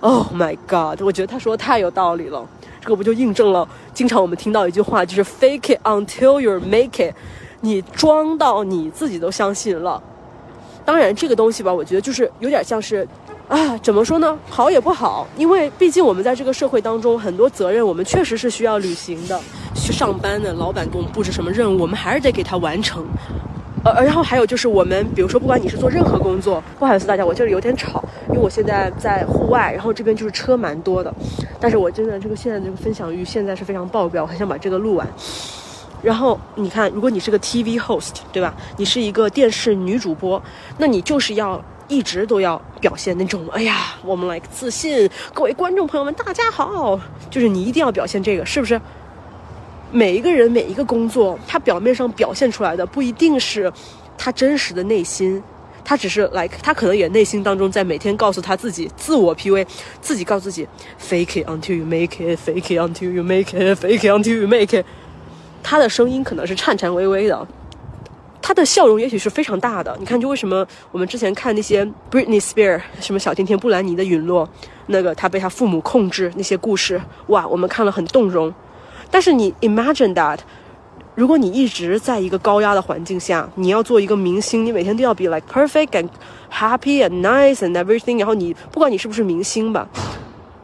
[0.00, 1.00] Oh my god！
[1.00, 2.44] 我觉得他说的太有道理了，
[2.80, 7.14] 这个不就印证了经常我们听到一句话，就是 “fake it until you make it”，
[7.60, 10.02] 你装到你自己都相信了。
[10.84, 13.06] 当然，这个东西吧，我觉得就是有点像是。
[13.48, 14.36] 啊，怎么说呢？
[14.50, 19.40] 好也不好，因为毕竟我们在这个社会当中，很多责任我们确实是需要履行的。
[19.72, 23.06] 去上班的老板给我们布置什么任务，我们还是得给他完成。
[23.84, 31.14] 呃，然后还有就是我们，比如说，不管你是做任何工作，不好意思大家，我这里有点吵，因为我现在在户外，然后这边就是车蛮多的。
[31.60, 35.06] 但是我真的这个现在这个分享欲现在是非常爆表，我很想把这个录完。
[36.02, 38.52] 然后你看，如果你是个 TV host，对吧？
[38.76, 40.42] 你是一个电视女主播，
[40.78, 41.62] 那你就是要。
[41.88, 46.98] 一直都要表现那种，哎呀，我们来自信，各位观众朋友们，大家好，
[47.30, 48.80] 就是你一定要表现这个，是不是？
[49.92, 53.72] 每一个人每一个工作，他表面上表现出来的不一定是
[54.18, 55.40] 他真实的内心，
[55.84, 59.64] 他只是来，他可能也内心当中在每天告诉他自己自我 P V，
[60.00, 60.66] 自己告自己
[61.00, 64.76] fake it until you make it，fake it until you make it，fake it until you make
[64.76, 64.84] it，
[65.62, 67.46] 他的声音可能是颤颤巍巍的。
[68.40, 74.48] 他的笑容也许是非常大的，你看，就为什么我们之前看那些 Britney Spears 什么小甜甜布兰妮的陨落，
[74.86, 78.54] 那个他被他父母控制那些故事，哇，我们看了很动容。
[79.10, 80.38] 但是你 imagine that，
[81.14, 86.08] 如果你一直在一个高压的环境下，你要做一个明星，你每天都要 be like perfect and
[86.52, 89.88] happy and nice and everything，然后你不管你是不是明星吧。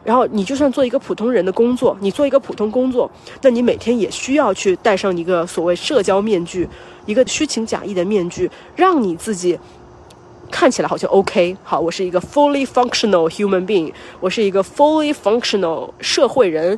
[0.03, 3.09] 然后你就算做一个普通人的工作，你做一个普通工作，
[3.41, 6.67] 那你每天也需要去戴上一个所谓社交面具，
[7.05, 9.57] 一个虚情假意的面具，让你自己
[10.51, 11.55] 看起来好像 OK。
[11.63, 16.77] 好，我是一个 fully functional human being，我是一个 fully functional 社会人。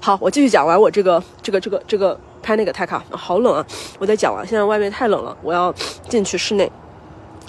[0.00, 3.64] 好，我继续讲完我这个这个这个这个拍那个泰卡，好冷啊！
[4.00, 5.72] 我在讲完，现在外面太冷了，我要
[6.08, 6.68] 进去室内。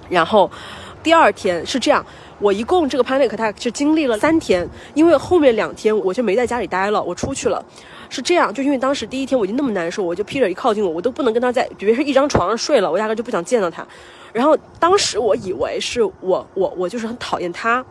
[0.07, 0.49] 然后
[1.01, 2.05] 第二天是这样。
[2.39, 7.63] 我一共这个 panic attack 就经历了三天，因为后面两天我就没在家里待了，我出去了。
[8.09, 13.85] 是这样，就因为当时第一天我已经那么难受，我就 Peter 一靠近我，我都不能跟他在，比如说一张床上睡了，我压根就不想见到他。
[14.31, 17.83] 然后当时我以为是我我我就是很讨厌他，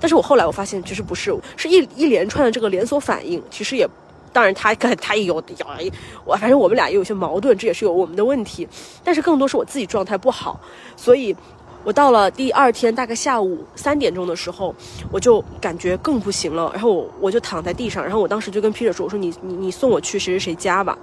[0.00, 3.42] 但是我后来我发现其实不是，是一一连串的这个连锁反应。
[3.50, 3.88] 其实也，
[4.32, 5.44] 当然他他也有有
[6.24, 8.68] 我反正我们俩也有些矛盾，这也是有我们的问题。
[9.02, 10.60] 但是更多是我自己状态不好，
[10.96, 11.34] 所以。
[11.84, 14.74] 我到了第二天大概下午三点钟的时候，
[15.10, 20.96] 我就感觉更不行了，然后我我就躺在地上，然后我当时就跟 Peter 说：“我说你你你送我去谁谁谁家吧。”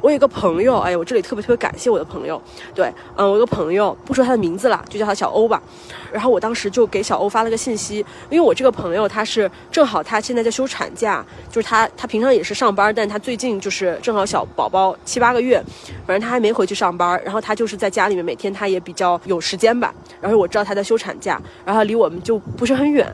[0.00, 2.40] 我有一个朋友，哎，我这里特别特别感谢我的朋友，
[2.74, 5.62] 对，嗯，我有个朋友不说他的名字了，就叫他小欧吧。
[6.10, 15.62] 然后我当时就给小欧发了个信息，因为我这个朋友他是正好他现在在休产假，就是他他平常也是上班，但他最近就是正好小宝宝七八个月，
[16.06, 19.94] 反正他还没回去上班，然后他就是在家里面每天他也比较有时间吧。
[20.22, 23.06] 然后我知道他在休产假，然后离我们就不是很远，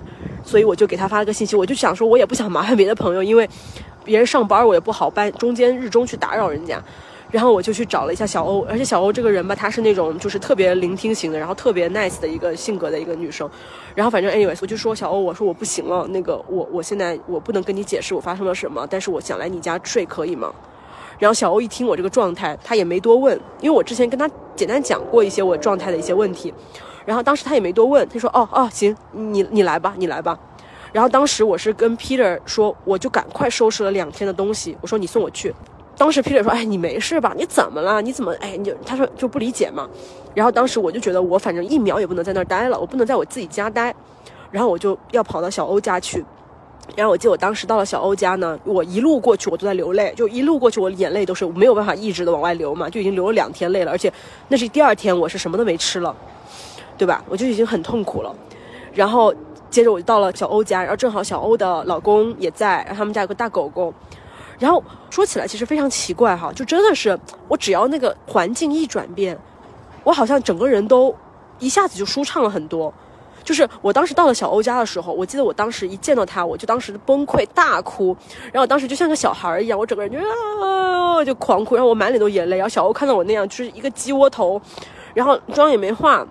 [0.44, 3.48] 所以我就给他发了个信息，我就想说我也不想麻烦别的朋友，因为
[4.04, 6.80] 别人上班我也不好搬中间日中去打扰人家。
[7.30, 13.46] 然后我就去找了一下小欧，而且小欧这个人吧，她是那种就是特别聆听型的，然后特别 nice 的一个性格的一个女生。
[13.94, 20.50] 然后反正 anyways，我就说小欧，我说我不行了，那个我我现在我不能跟你解释我发生了什么，但是我想来你家睡可以吗？
[21.18, 26.54] 然后小欧一听我这个状态，他也没多问，因为我之前跟他简单讲过一些我状态的一些问题。
[27.08, 30.38] 然后当时他也没多问，他说哦哦行，你你来吧，你来吧。
[30.92, 35.54] 然后当时我是跟 Peter 说，我就赶快收拾了两天的东西，我说你送我去。
[35.96, 37.32] 当时 Peter 说：“哎，你没事吧？
[37.34, 38.02] 你怎么了？
[38.02, 38.58] 你怎么哎？
[38.58, 39.88] 你他说就不理解嘛。
[40.34, 43.94] 然后当时我就觉得我反正一秒也不能在那儿待了，我不能在我自己家待。
[44.50, 46.22] 然后我就要跑到小欧家去。
[46.94, 53.90] 然后我记得我当时到了小欧家呢，我一路过去我都在流泪，就一路过去我眼泪都是没有办法抑制的往外流嘛，就已经流了两天泪了。
[53.90, 54.12] 而且
[54.48, 56.14] 那是第二天，我是什么都没吃了，
[56.98, 57.24] 对吧？
[57.28, 58.34] 我就已经很痛苦了。
[58.92, 59.32] 然后
[59.70, 63.94] 接着我就到了小欧家，然后正好小欧的老公也在，然后他们家有个大狗狗。”
[64.58, 69.38] 然后说起来其实非常奇怪哈，就真的是我只要那个环境一转变，
[70.02, 71.14] 我好像整个人都
[71.60, 72.92] 一下子就舒畅了很多。
[73.44, 78.16] 就是我当时到了小欧家的时候，我记得我当时一见到他，我就当时崩溃大哭，
[78.52, 82.56] 然后我当时就像个小孩一样，我整个人就啊就狂哭，然后我满脸都眼泪。
[82.56, 84.60] 然后小欧看到我那样，就是一个鸡窝头，
[85.14, 86.26] 然后妆也没化。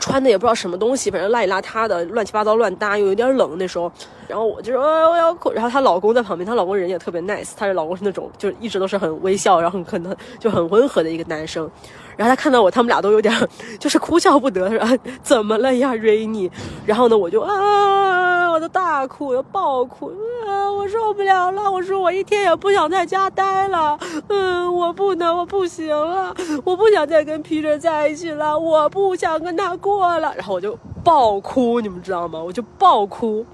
[0.00, 3.90] 穿的也不知道什么东西，反正邋里邋遢的，乱七八糟乱搭，又有点冷那时候。
[4.26, 5.50] 然后我就说，我要哭。
[5.52, 11.70] 然后她老公在旁边，她老公人也特别 nice，她的老公是那种就一直都是很微笑，然后很可能就很温和的一个男生。
[12.16, 13.34] 然后他看到我，他们俩都有点
[13.78, 16.50] 就是哭笑不得，说怎么了呀，Rainy？
[16.86, 20.12] 然后呢，我就啊，我都大哭，我爆哭
[20.46, 23.98] 啊，我受不了了，我说我一天也不想在家待了，
[24.28, 26.34] 嗯，我不能，我不行了，
[26.64, 32.38] 我不想再跟 Peter 在一起了，我不想跟他过了，然后我就爆哭，你们知道吗？
[32.42, 33.44] 我就爆哭。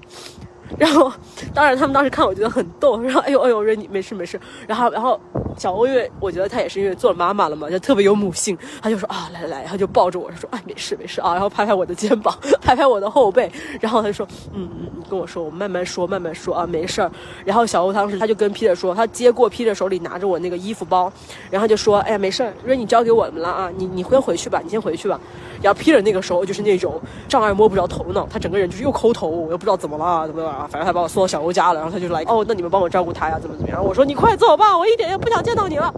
[0.77, 1.11] 然后，
[1.53, 4.39] 当然他们当时看我觉得很逗，然后哎呦哎呦，瑞你没事没事。
[4.67, 5.19] 然后然后
[5.57, 13.51] 小欧因为我觉得他也是因为做了妈妈了嘛，就特别有母性，他就说啊来来来，他就抱着我说哎没事没事啊，然后拍拍我的肩膀，拍拍我的后背，
[13.81, 17.11] 然后他就说嗯嗯，跟我说我慢慢说慢慢说啊没事儿。
[17.43, 21.11] 然后小欧当时他就跟 Peter 说，他接过 Peter 手里拿着我那个衣服包，
[21.49, 25.19] 然后就说哎呀没事儿，瑞你交给我们了啊，你你先回去吧，你先回去吧。
[25.61, 30.58] 然后 Peter 那个时候就是那种丈二摸不着头脑，他整个人就是又抠头，我又不知道怎么了怎么了。
[30.59, 33.81] 啊，反正他把我送到小欧家了，然后他就来哦，那你们帮我照顾他呀，怎么怎么样？
[33.83, 35.93] 我说你快走吧，我一点也不想见到你了。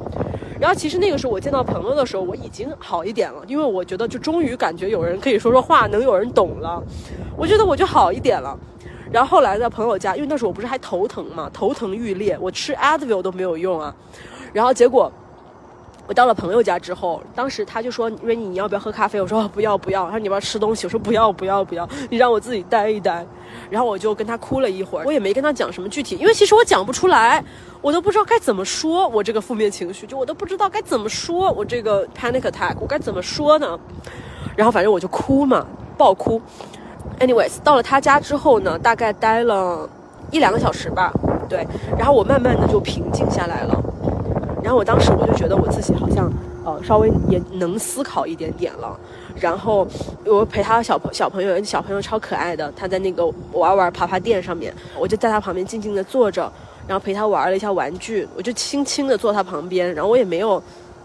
[0.60, 6.80] 然后其实那个时候我见到朋友的时候，我已经好一点了，因为我觉得就终于感觉有人可以说说话，能有人懂了，
[7.36, 8.56] 我觉得我就好一点了。
[9.12, 13.94] 然后后来在朋友家，因为那时候我不是还头疼嘛，头疼欲裂，我吃 Advil 都没有用啊。
[14.54, 15.12] 然后结果。
[16.12, 23.26] 我到了朋友家之后，当时他就说：“瑞妮，你要不要喝咖啡？”我说：“不要，不要。”他说：“你要不要吃东西？”我说：“不要，不要，不要。”你让我自己待一待。
[23.70, 27.42] 然后我就跟他哭了一会儿，我也没跟他讲什么具体，因为其实我讲不出来，
[27.82, 29.08] 我都不知道该怎么说。
[29.08, 31.50] 我这个负面情绪，就我都不知道该怎么说。
[31.54, 33.80] 我这个 panic attack，我该怎么说呢？
[34.58, 35.66] 然后反正我就哭嘛，
[35.98, 36.42] 爆哭。
[37.22, 39.90] Anyways，到了他家之后呢，大概待了
[40.30, 41.14] 一两个小时吧。
[41.48, 41.66] 对，
[41.98, 43.82] 然后我慢慢的就平静下来了。
[44.64, 46.32] 然后我当时我就觉得我自己好像，
[46.64, 49.00] 呃，稍微也能思考一点点了。
[49.36, 49.88] 然后
[50.26, 56.52] 我陪他小朋小朋友，小朋友超可爱的，他在那个玩玩爬爬垫上面，我就在他旁边静静的坐着，
[56.88, 60.62] 然后陪他玩了一下玩具，我就轻轻的坐他旁边，然后我也没有，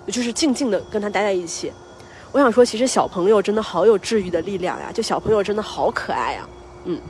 [0.08, 1.72] 就是静静的跟他待在一起。
[2.32, 6.46] 我想说，其实小朋友真的好有治愈的力量呀，就小朋友真的好可爱呀，
[6.84, 7.00] 嗯。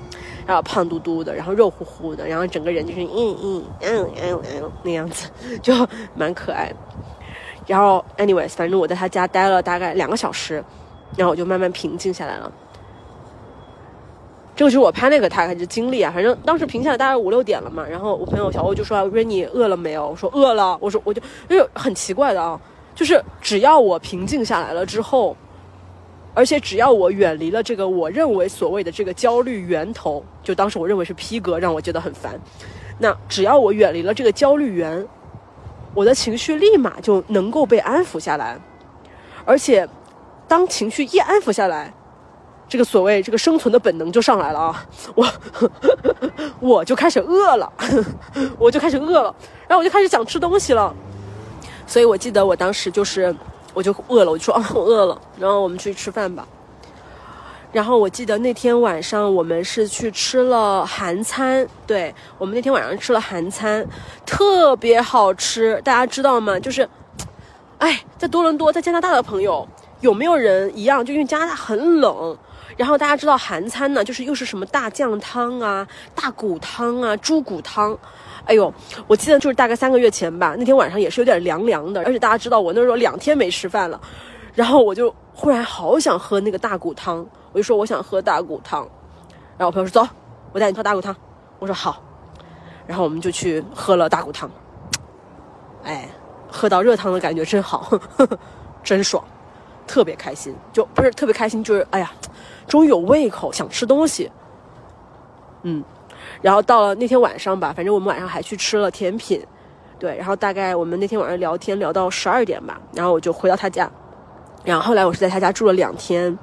[0.47, 5.29] 然后胖嘟嘟的，然后肉乎乎的，然后整个人就是嗯嗯嗯嗯嗯那样子，
[5.61, 5.75] 就
[6.15, 6.73] 蛮可爱。
[7.67, 10.63] 然后，anyways，反正我在他家待了大概两个小时，
[11.17, 12.53] 然后我就慢慢平静下来了。
[14.55, 16.13] 这个就是我拍那个他的经历啊。
[16.15, 22.61] 反正当时平下来大概五六点了嘛，然后我朋友小欧就说：“Rainy 饿了没有？”我说：“饿了。”我说：“我就因为很奇怪的啊，
[22.95, 25.37] 就是只要我平静下来了之后。”
[26.37, 32.39] 而且只要我远离了这个我认为所谓的这个焦虑源头，就当时我认为是 P 哥让我觉得很烦。
[32.99, 35.07] 那只要我远离了这个焦虑源，
[35.95, 38.61] 我的情绪立马就能够被安抚下来。
[39.47, 39.89] 而且，
[40.47, 41.91] 当情绪一安抚下来，
[42.69, 45.27] 这个所谓这个生存的本能就上来了啊， 我
[46.61, 47.73] 我就开始饿了，
[48.61, 49.35] 我就开始饿了，
[49.67, 50.95] 然后我就开始想吃东西了，
[51.87, 53.35] 所以我记得我当时就是
[53.77, 56.49] 我就饿了，我就说啊我饿了，然后我们去吃饭吧。
[57.73, 63.87] 然后我记得那天晚上我们是去吃了韩餐，对我们那天晚上吃了韩餐，
[64.25, 66.59] 特别好吃，大家知道吗？
[66.59, 66.89] 就是，
[67.77, 69.69] 哎，在多伦多，在加拿大的朋友
[70.01, 71.05] 有没有人一样？
[71.05, 72.35] 就因为加拿大很冷，
[72.79, 77.99] 然后大家知道韩餐呢，就是又是什么大酱汤啊、大骨汤啊、猪骨汤，
[78.47, 78.73] 哎呦，
[79.07, 84.01] 我记得就是大概三个月前吧，那天晚上也是有点凉凉的，而且大家知道我那时候两天没吃饭了，
[84.55, 87.27] 然后我就忽然好想喝那个大骨汤。
[87.53, 88.83] 我就说我想喝大骨汤，
[89.57, 90.09] 然后我朋友说走，
[90.53, 91.15] 我带你喝大骨汤。
[91.59, 92.03] 我说好，
[92.87, 94.51] 然后我们就去喝了大骨汤。
[95.83, 96.09] 哎，
[96.51, 98.39] 喝到热汤的感觉真好，呵 呵
[98.85, 99.25] 真爽，
[99.87, 100.55] 特别开心。
[100.73, 102.13] 就不是特别开心，就是哎呀，
[102.69, 104.31] 终于有胃口，想吃东西。
[105.63, 105.83] 嗯，
[106.43, 109.43] 然后到了那天晚上吧，反正我们晚上还去吃了甜品，
[109.99, 113.91] 对，然后大概我们那天晚上聊天聊到十二点吧，然后我就回到他家，
[114.65, 116.37] 然后后来我是在他家住了两天。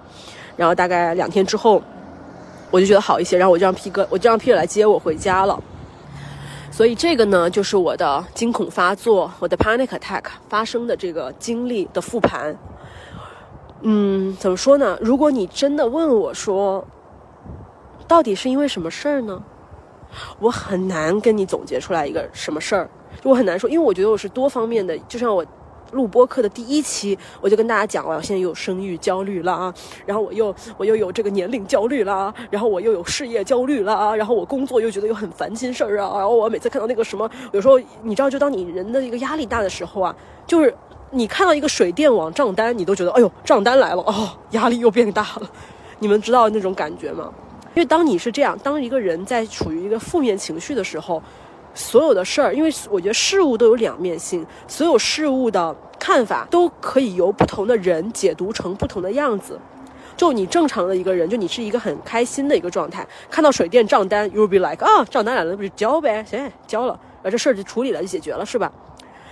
[0.55, 1.81] 然后大概两天之后，
[2.69, 5.59] 我就觉得好一些，然后我就让 P 哥，我就让 P 哥来接我回家了。
[6.69, 12.55] 所以这个呢，就是我的惊恐发作，我的 panic attack 发生的这个经历的复盘。
[13.81, 14.95] 嗯，怎么说呢？
[15.01, 16.85] 如果你真的问我说，
[18.07, 19.41] 到底是因为什么事儿呢？
[20.39, 22.89] 我很难跟你总结出来一个什么事儿，
[23.21, 25.45] 就我很难说，因为我觉得我是多方面的，就像我。
[25.91, 29.71] 录播课的第一期，我就跟大家讲，我现在又有生育焦虑了啊，
[30.07, 40.15] 然后我又 我又有这个年龄焦虑了，然后我又有事业焦虑了，然后我工作又觉得又很烦心事儿啊，然后我每次看到那个什么，有时候你知道，就当你人的一个压力大的时候啊，
[40.47, 40.75] 就是
[41.11, 45.47] 你看到一个水电网账单，你都觉得哎呦账单来了哦，压力又变大了，
[45.99, 47.31] 你们知道那种感觉吗？
[47.75, 51.21] 因为当你是这样，当一个人在处于一个负面情绪的时候。
[51.75, 59.59] 所有的事儿，因为我觉得事物都有两面性，所有事物的看法都可以由不同的人解读成不同的样子。
[60.15, 66.93] 就你正常的一个人，就你是一个很开心的一个状态，看到水电账单，you'll be like 啊，账单来了，不就交呗，行，交了，
[67.23, 68.71] 啊，这事儿就处理了，就解决了，是吧？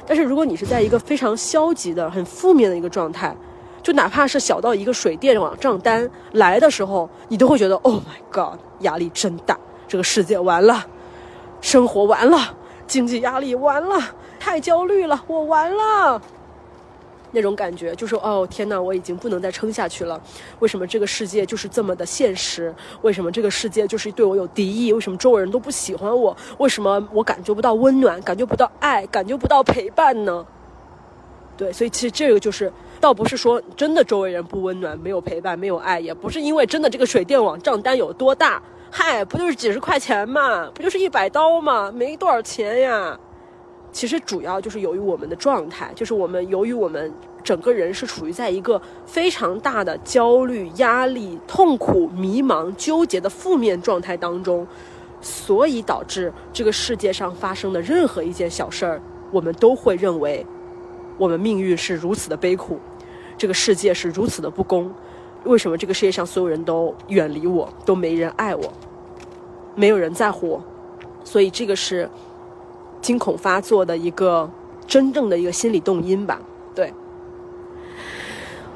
[0.08, 3.38] 但是如果你是在一个非常消极的、很负面的一个状态，
[3.84, 9.58] 就哪怕是小到一个水电网账单来的时候，你都会觉得 Oh my God，压力真大，
[9.88, 10.86] 这个世界完了。
[11.62, 12.56] 生活完了，
[12.88, 14.00] 经济压力完了，
[14.40, 16.22] 太焦虑了，我完了。
[17.34, 20.20] 那种感觉就是，哦天哪，我已经不能再撑下去了。
[20.60, 22.74] 为什么这个世界就是这么的现实？
[23.04, 24.92] 为什么这个世界就是对我有敌意？
[24.92, 26.36] 为什么周围人都不喜欢我？
[26.58, 30.46] 为什么我感觉不到温暖，感觉不到爱，感觉不到陪伴呢？
[31.56, 38.62] 对，所以其实这个就是，倒不是说真的周围人不温暖，没有陪伴，没有爱，也不是因为真的这个水电网账单有多大。
[38.92, 43.20] 嗨，不就是几十块钱嘛，不就是一百刀嘛，没多少钱呀。
[43.92, 47.12] 其实主要就是由于我们的状态，就是我们由于我们
[47.44, 54.68] 整个人是处于在一个非常大的焦虑、压力、痛苦、迷茫、纠结的负面状态当中，
[55.22, 60.46] 所以导致这个世界上发生的任何一件小事儿，我们都会认为
[61.18, 62.80] 我们命运是如此的悲苦，
[63.38, 64.94] 这个世界是如此的不公。
[65.44, 68.72] 为什么这个世界上所有人都远离我，都没人爱我，
[69.76, 70.64] 没有人在乎我？
[71.24, 72.10] 所以这个是
[73.02, 74.50] 惊恐发作的一个
[74.86, 76.40] 真正的一个心理动因吧？
[76.76, 76.94] 对。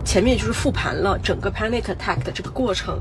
[0.03, 2.99] 前面就是复盘了整个 panic attack 的这个过程，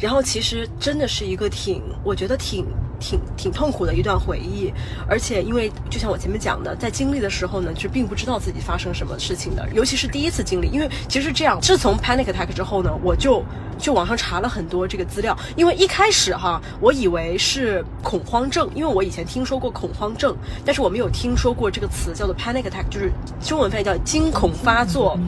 [0.00, 2.66] 然后其实真的是一个挺，我觉得挺。
[2.98, 4.72] 挺挺痛苦的一段回忆，
[5.08, 10.68] 而且因为就像我前面讲的，在经历的时候呢，就并不知道自己发生什么事情的，尤其是第一次经历。
[10.68, 13.42] 因为其实这样，自从 panic attack 之后呢，我就
[13.78, 15.36] 就网上查了很多这个资料。
[15.56, 25.18] 因为一开始哈，我以为是恐慌症，因为我以前听说过恐慌症，但是我没有听说过这个词叫做 panic attack，就是中文翻译叫惊恐发作。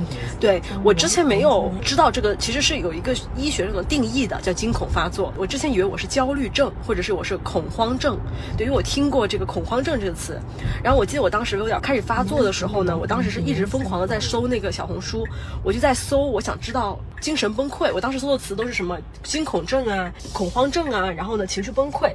[0.41, 5.33] 对我之前没有知道这个，其实是有一个医学上的定义的，叫惊恐发作。
[5.37, 7.58] 我之前以为我是焦虑症，或者是我是恐。
[7.59, 8.17] 恐慌症，
[8.57, 10.39] 对于我听过这个恐慌症这个词，
[10.81, 15.27] 然后我记得我当时有点开始发作的时候呢，我当时是一直疯狂的在搜那个小红书，
[15.65, 22.13] 我就在搜，我想知道精神崩溃，我当时搜的词都是什么惊恐症啊、恐慌症啊，然后呢情绪崩溃。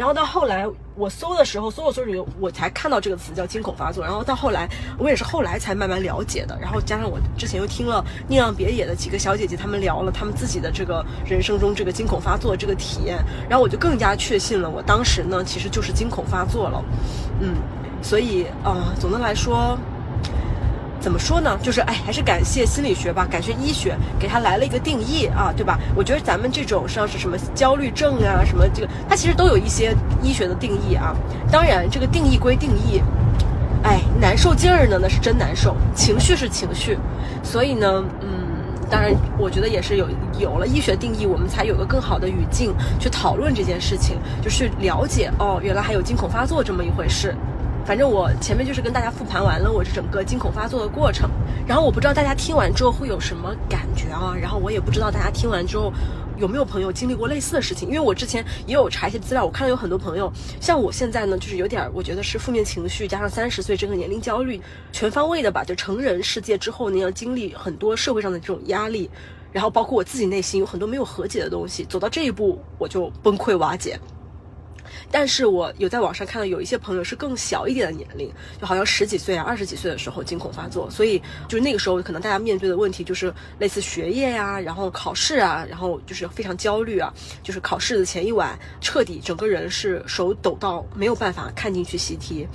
[0.00, 4.02] 然后到后来，我搜的时候，搜着搜着，我才看到这个词叫惊恐发作。
[4.02, 6.58] 然后到后来，我也是后来才慢慢了解的。
[6.58, 16.82] 然后加上我之前又听了宁浪别野的几个小姐姐，她们聊了她们自己的这个人生中这个惊恐发作这个体验，然后我就更加确信了，我当时呢其实就是惊恐发作了。
[17.42, 17.56] 嗯，
[18.00, 19.78] 所以啊，总的来说，
[21.00, 21.58] 怎么说呢？
[21.62, 25.78] 就是哎，还是感谢心理学吧，感谢医学给他来了一个定义啊，对吧？
[25.96, 31.16] 我觉得咱们这种像是什么焦虑症啊，什么这个，它其实都有一些医学的定义啊。
[31.50, 33.02] 当然，这个定义归定义，
[33.82, 36.98] 哎，难受劲儿呢，那是真难受，情绪是情绪，
[37.42, 38.28] 所以呢，嗯，
[38.90, 40.06] 当然，我觉得也是有
[40.38, 47.34] 有了医学定义，我们才有个更好的语境去讨论这件事情，就是了解哦，原来还有惊恐发作这么一回事。
[47.84, 51.28] 反正我前面就是跟大家复盘完了我这整个惊恐发作的过程，
[51.66, 55.92] 然后我不知道大家听完之后会有什么感觉啊，然后我也不知道大家听完之后
[56.38, 64.60] 有没有朋友经历过类似的事情，因为我之前也有查一些资料，我看到有很多朋友，像我现在呢，就是有点我觉得是负面情绪加上三十岁这个年龄焦虑，
[64.92, 69.10] 全方位的吧，就成人世界之后呢要经历很多社会上的这种压力，
[69.50, 73.98] 然后包括我自己内心有很多没有和解的东西，走到这一步我就崩溃瓦解。
[75.10, 92.46] 但是我有在网上看到有一些朋友是更小一点的年龄，就好像十几岁啊、二十几岁的时候惊恐发作，所以就是那个时候可能大家面对的问题就是类似学业呀，然后考试啊，然后就是非常焦虑啊，就是考试的前一晚彻底整个人是手抖到没有办法看进去习题，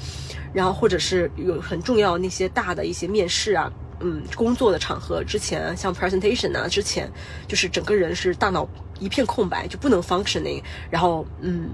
[0.54, 7.12] 然后或者是有很重要那些大的一些面试啊，嗯，工作的场合之前像 presentation 啊之前，
[7.48, 8.66] 就是整个人是大脑
[9.00, 11.70] 一片空白，就不能 functioning，然后嗯。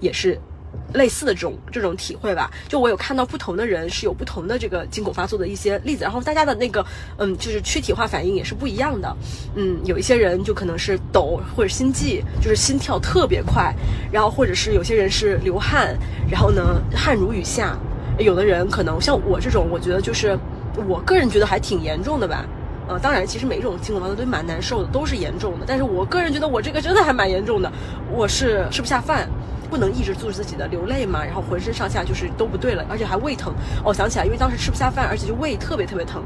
[0.00, 0.38] 也是
[0.94, 2.50] 类似的这种这种体会吧。
[2.68, 6.84] 就我有看到不同的人是有不同的这个惊恐发作的一些例子，然后大家的那个
[7.18, 9.16] 嗯，就是躯体化反应也是不一样的。
[9.54, 13.74] 嗯，有一些人就可能是抖或者心悸，就是心跳特别快，
[14.12, 15.96] 然后或者是有些人是流汗，
[16.30, 17.76] 然后呢汗如雨下。
[18.18, 20.38] 有的人可能像我这种，我觉得就是
[20.88, 22.46] 我个人觉得还挺严重的吧。
[22.88, 25.66] 呃，当然，其实每一种惊恐发作都蛮难受的，都是严重的。
[25.66, 27.70] 但是我个人觉得我这个真的还蛮严重的，
[28.10, 29.28] 我是吃不下饭。
[29.66, 33.52] 不能抑制住自己的流泪嘛，然后浑身上下就是都不对了，而且还胃疼。
[33.84, 36.22] 哦，想起来，因为当时吃不下饭，而且就胃特别特别疼。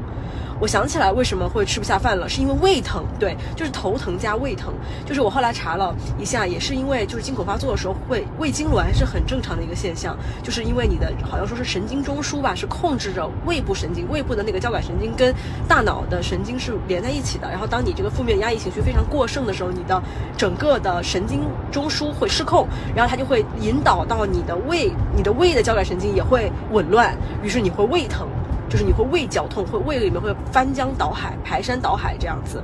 [0.61, 4.71] 我想起来为什么会吃不下饭了，是因为胃疼，对，就是头疼加胃疼。
[5.03, 15.33] 就是我后来查了一下，也是因为就是惊恐发作的时候会胃痉挛是很正常的一个现象，就是因为你的好像说是神经中枢吧，是控制着胃部神经，胃部的那个交感神经跟
[15.67, 17.49] 大脑的神经是连在一起的。
[17.49, 19.99] 然后当你这个负面压抑情绪非常过剩的时候，你的
[20.37, 21.41] 整个的神经
[21.71, 28.27] 中枢会失控，然后它就会引导到你的胃，你的胃的交感神经也会紊乱，于是你会胃疼。
[28.71, 32.63] 就是你会胃绞痛，会胃里面会翻江倒海、排山倒海这样子，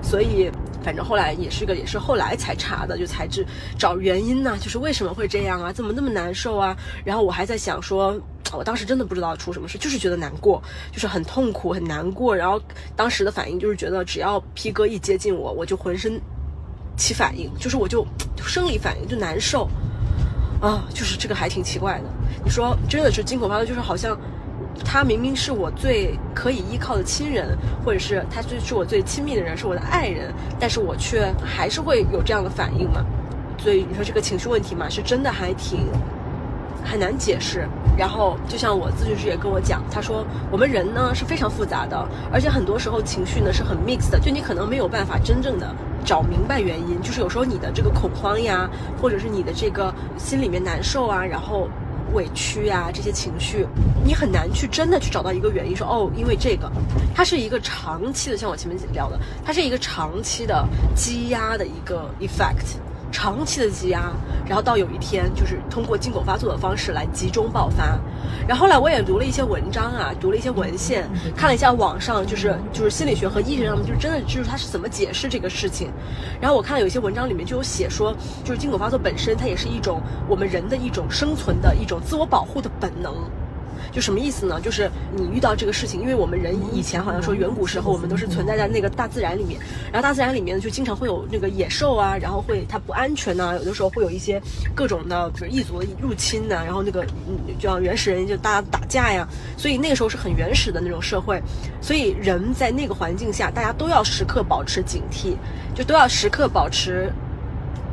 [0.00, 0.48] 所以
[0.80, 3.44] 反正后来也是个，也是后来才查的，就才知
[3.76, 5.72] 找原因呢，就是为什么会这样啊？
[5.72, 6.76] 怎么那么难受啊？
[7.04, 8.16] 然后我还在想说，
[8.52, 10.62] 我当时真的不知道出什么事，就是觉得难过，
[10.92, 12.36] 就是很痛苦、很难过。
[12.36, 12.60] 然后
[12.94, 16.20] 当时的反应就是觉得，只要 P 哥一接近我，我就浑身
[16.96, 18.06] 起反应，就是我就
[18.46, 19.68] 生理反应就难受
[20.60, 22.04] 啊，就是这个还挺奇怪的。
[22.44, 24.16] 你说真的是惊恐发作，就是好像。
[24.84, 33.04] 他明明是我最可以依靠的亲人，或者是他最是我最亲密的人，是我的爱人，但是我却还是会有这样的反应嘛？
[33.58, 35.86] 所以你说这个情绪问题嘛，是真的还挺
[36.84, 37.68] 很难解释。
[37.96, 45.72] 然后就像我咨询师也跟我讲，他说我们人呢是非常复杂的，而且很多时候情绪呢是很 mixed 的，就你可能没有办法真正的
[46.04, 48.68] 找明白原因，就是有时候你的这个恐慌呀，
[49.00, 51.68] 或者是你的这个心里面难受啊，然后。
[52.14, 53.66] 委屈呀，这些情绪，
[54.04, 56.70] 你很难去真的去找到一个原因，说哦，因为这个，
[57.14, 62.78] 它是一个长期的，像我前面聊的，它是一个长期的积压的一个 effect。
[63.14, 64.12] 长期的积压，
[64.44, 67.96] 然后到有一天就是通过惊恐发作的方式来集中爆发。
[68.48, 75.92] 然后后来我也读了一些文章啊，读了一些文献，看了一下网上就是就是心理学和医学上面就是真的就是他是怎么解释这个事情。
[76.40, 78.12] 然后我看到有些文章里面就有写说，
[78.42, 83.14] 就是惊恐发作本身它也是一种我们人的一种生存的一种自我保护的本能。
[83.94, 84.60] 就什么意思呢？
[84.60, 89.60] 就是你遇到这个事情，因为我们人以前好像说远古时候我们都是存在在那个大自然里面，
[89.92, 94.42] 然后大自然里面就经常会有那个野兽啊，然后会它不安全呐，有的时候会有一些
[94.74, 101.40] 各种的，就是异族入侵呐，然后那个嗯就像原始人就大家打架呀，所以那个时候是很原始的那种社会，
[101.80, 105.36] 所以人在那个环境下，大家都要时刻保持警惕，
[105.72, 107.12] 就都要时刻保持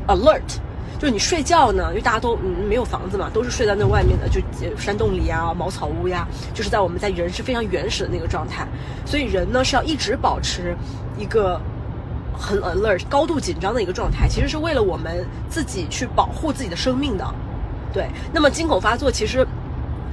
[0.07, 0.57] alert。
[1.01, 4.39] 就你睡觉呢，因为大家都嗯没有房子嘛，都是睡在那外面的，就
[4.77, 8.67] 山洞里呀、茅草屋呀，就是在我们在人是非常原始的那个状态，
[9.03, 10.77] 所以人呢是要一直保持
[11.17, 11.59] 一个
[12.37, 17.25] 很 alert、高度紧张的一个状态，其实是为了我们自己去保护自己的生命的。
[17.91, 19.43] 对，那么惊恐发作其实。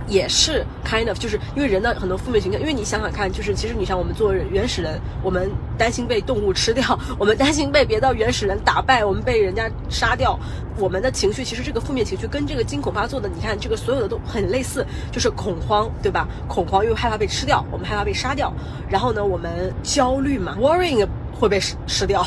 [0.09, 10.39] 也是 kind of，就是因为人的很多负面情绪，因为你想想看，就是其实你像我们作为原始人，我们担心被动物吃掉，我们担心被别的原始人打败，我们被人家杀掉，
[10.79, 16.27] 我们的情绪其实这个负面情绪跟这个惊恐发作的，你看这个所有的都很类似，就是恐慌，对吧？
[16.49, 18.53] 恐慌又害怕被吃掉，我们害怕被杀掉，
[18.89, 21.07] 然后呢，我们焦虑嘛，worrying
[21.39, 22.25] 会被吃吃掉。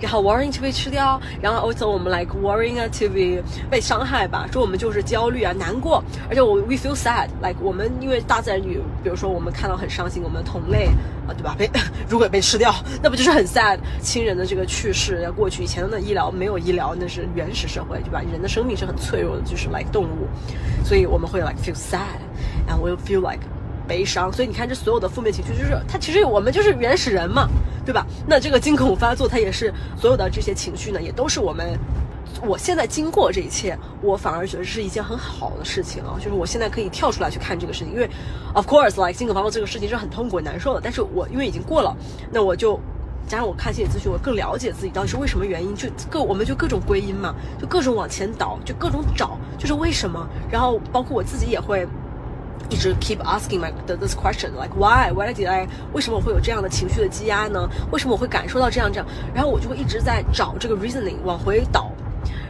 [0.00, 7.56] 然后 worrying to be 吃掉，然后 also 我们 like worrying to be 被伤害吧，说我们就是焦虑啊、难过，而且我 we feel sad，like
[7.60, 10.86] 我们因为大自然里，比如说我们看到很伤心，我们的同类
[11.26, 11.54] 啊，对吧？
[11.58, 11.70] 被
[12.08, 13.78] 如果被吃掉，那不就是很 sad？
[14.00, 18.20] 亲人的这个去世要过去，以前的那医疗没有医疗，那是原始社会，对吧？
[18.30, 20.28] 人的生命是很脆弱的，就是 like 动物，
[20.84, 23.40] 所以我们会 like feel sad，and we feel like
[23.86, 24.32] 悲伤。
[24.32, 27.48] 所以你看，这所有的负面情绪，就是它其实我们就是原始人嘛。
[27.86, 28.04] 对吧？
[28.26, 31.78] 那这个惊恐发作，它也是所有的这些情绪呢，也都是我们。
[32.42, 36.18] 我现在经过这一切，我反而觉得是一件很好的事情啊！
[36.18, 38.10] 就是我现在可以跳出来去看这个事情，因为
[38.54, 40.80] ，of course，like 惊恐发作这个事情是很痛苦、难受的。
[40.82, 41.96] 但是我因为已经过了，
[42.32, 42.76] 那我就
[43.28, 50.28] 加上我看心理咨询，我更了解自己到底是为什么原因，就各我们就各种归因嘛，就各种往前倒，就各种找，就是为什么。
[50.50, 51.86] 然后包括我自己也会。
[52.68, 57.68] 一直 keep asking my this question like why why did I 为什么我会有这样的情绪的积压呢？
[57.90, 59.06] 为什么我会感受到这样这样？
[59.34, 61.90] 然后我就会一直在找这个 reasoning 往回倒。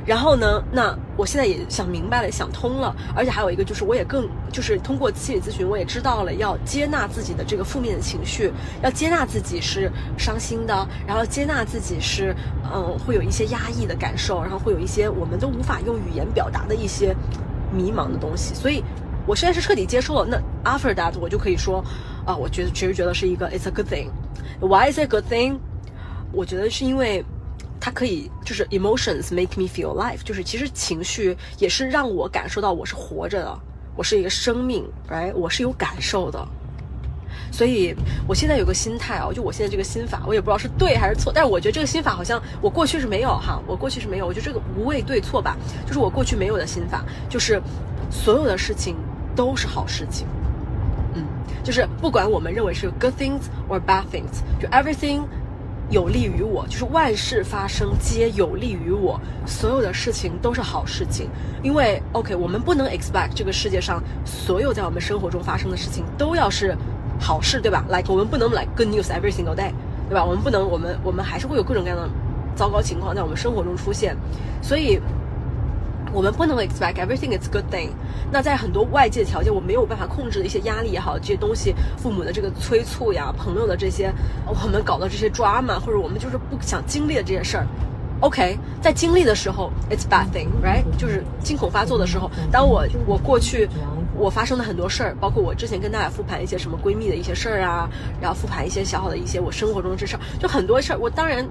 [0.07, 2.95] 然后呢，那我现在也想明白了，想通了。
[3.15, 8.53] 而且还有一个就是，我也更就是通过心理咨询，我也知道了要接纳自己的这个负面的情绪，
[8.83, 12.35] 要接纳自己是伤心的，然后接纳自己是
[12.73, 17.13] 嗯会有一些压抑的感受，然后会有一些我们都无法用语言表达的一些
[17.73, 18.55] 迷茫的东西。
[18.55, 18.83] 所以。
[19.27, 20.27] 我现在是彻底接受了，
[20.65, 21.85] 那 after that 我就可以说，
[22.25, 24.09] 啊，我觉得其实觉得是一个 it's a good thing。
[24.61, 25.59] Why is it a good thing？
[26.33, 27.25] 我觉得是因为
[27.81, 33.59] 它可以就是 emotions make me feel alive，就是其实情绪也是让我感受到我是活着的，
[33.97, 35.35] 我是一个生命，right？
[35.35, 36.47] 我是有感受的。
[37.53, 37.95] 所以
[38.27, 45.57] 我现在有个心态啊，就我现在这个心法，我也不知道是对还是错，但是我觉得这个心法好像我过去是没有哈，我过去是没有，我觉得这个无谓对错吧，
[45.87, 47.61] 就是我过去没有的心法，就是
[48.11, 48.97] 所有的事情。
[49.37, 50.27] 都是好事情，
[51.15, 51.23] 嗯，
[51.63, 55.23] 就是不管我们认为是 good things or bad things，就 everything
[55.91, 61.29] 有利于我，就是万事发生皆有利于我，所有的事情都是好事情。
[61.63, 66.77] 因为 OK，我们不能 expect 这个世界上所有在我们生活中发生的事情都要是
[67.21, 69.71] 好事，对吧？Like 我们不能 like good news every single day，
[70.09, 70.25] 对吧？
[70.25, 72.09] 我们不能，我们我们还是会有各种各样的
[72.57, 74.17] 糟糕情况在我们生活中出现，
[74.63, 74.99] 所以。
[76.17, 77.91] 我们不能 expect everything is good thing。
[78.33, 84.11] 那在很多外界条件我没有办法控制的一些压力也好，这些东西，父母的这个催促呀，朋友的这些，
[84.47, 87.67] 我们搞的这些 drama，或者我们就是不想经历的这些事儿
[88.21, 90.85] ，OK，在经历的时候，it's bad thing，right？
[90.97, 93.69] 就是惊恐发作的时候，当我我过去
[94.15, 97.87] 我发生的很多事儿，包括我之前跟大家复盘一些什么闺蜜的一些事儿啊，
[98.23, 101.47] 然后复盘一些小小的一些我生活中的这事儿，就很多事儿，我当然。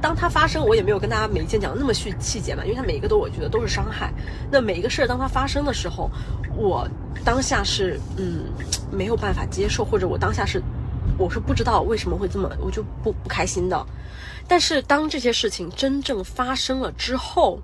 [0.00, 4.12] 当它发生，我也没有跟大家每一件讲的那么细细节嘛，因为它每一个都我觉得都是伤害。
[4.50, 6.10] 那每一个事儿当它发生的时候，
[6.56, 6.88] 我
[7.24, 8.44] 当下是嗯
[8.90, 10.62] 没有办法接受，或者我当下是
[11.18, 13.86] 我是不知道为什么会这么，我就不不开心的。
[14.48, 17.60] 但是当这些事情真正发生了之后，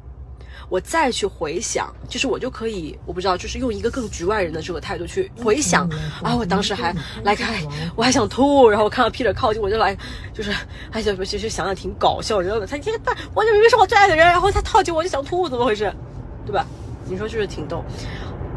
[0.68, 5.88] 我再去回想，就是我就可以，我不知道，就是用一个更局外人的这个态度去回想
[6.22, 7.62] 啊，我当时还来开，
[7.94, 9.96] 我还想吐，然后我看到 Peter 靠近，我就来，
[10.32, 10.52] 就是
[10.90, 12.66] 哎，就其实想想挺搞笑，你知道吗？
[12.68, 15.92] 他天他完全明明是我最爱的人，然后他靠近我就想吐，怎么回事？
[16.44, 16.66] 对吧？
[17.04, 17.84] 你说就是挺逗。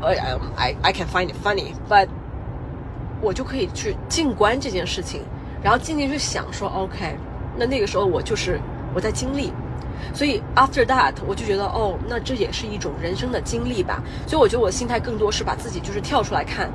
[0.01, 0.15] 呃
[0.55, 2.07] ，I I can find it funny，but
[3.21, 5.21] 我就可以去静观这件事情，
[5.61, 7.17] 然后静静去想说，OK，
[7.57, 8.59] 那那个时候我就是
[8.95, 9.53] 我在经历。
[10.13, 14.01] 所以 after that，我就觉得哦，那这也是一种人生的经历吧。
[14.27, 16.69] 所以我觉得我心态更多是把自己就是跳出来看，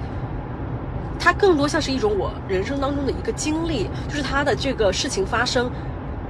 [1.19, 5.71] 它更多像是一种我人生当中的一个经历，就是它的这个事情发生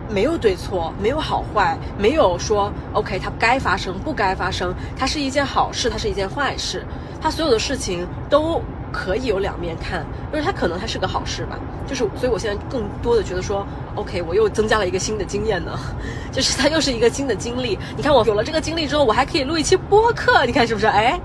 [0.09, 6.85] 没有对错，没有好坏，没有说 OK 它该发生不该发生，它是一件好事，它是一件坏事，
[7.21, 8.63] 它所有的事情都。
[8.95, 13.67] 可以有两面看，就是它可能它是个好事吧，就是所以我现在更多的觉得说
[13.97, 15.77] ，OK，我又增加了一个新的经验呢，
[16.31, 17.77] 就是它又是一个新的经历。
[17.97, 20.87] 你看我有了这个经历之后，我还可以录一期播客，你看是不是？
[20.87, 21.21] 哎，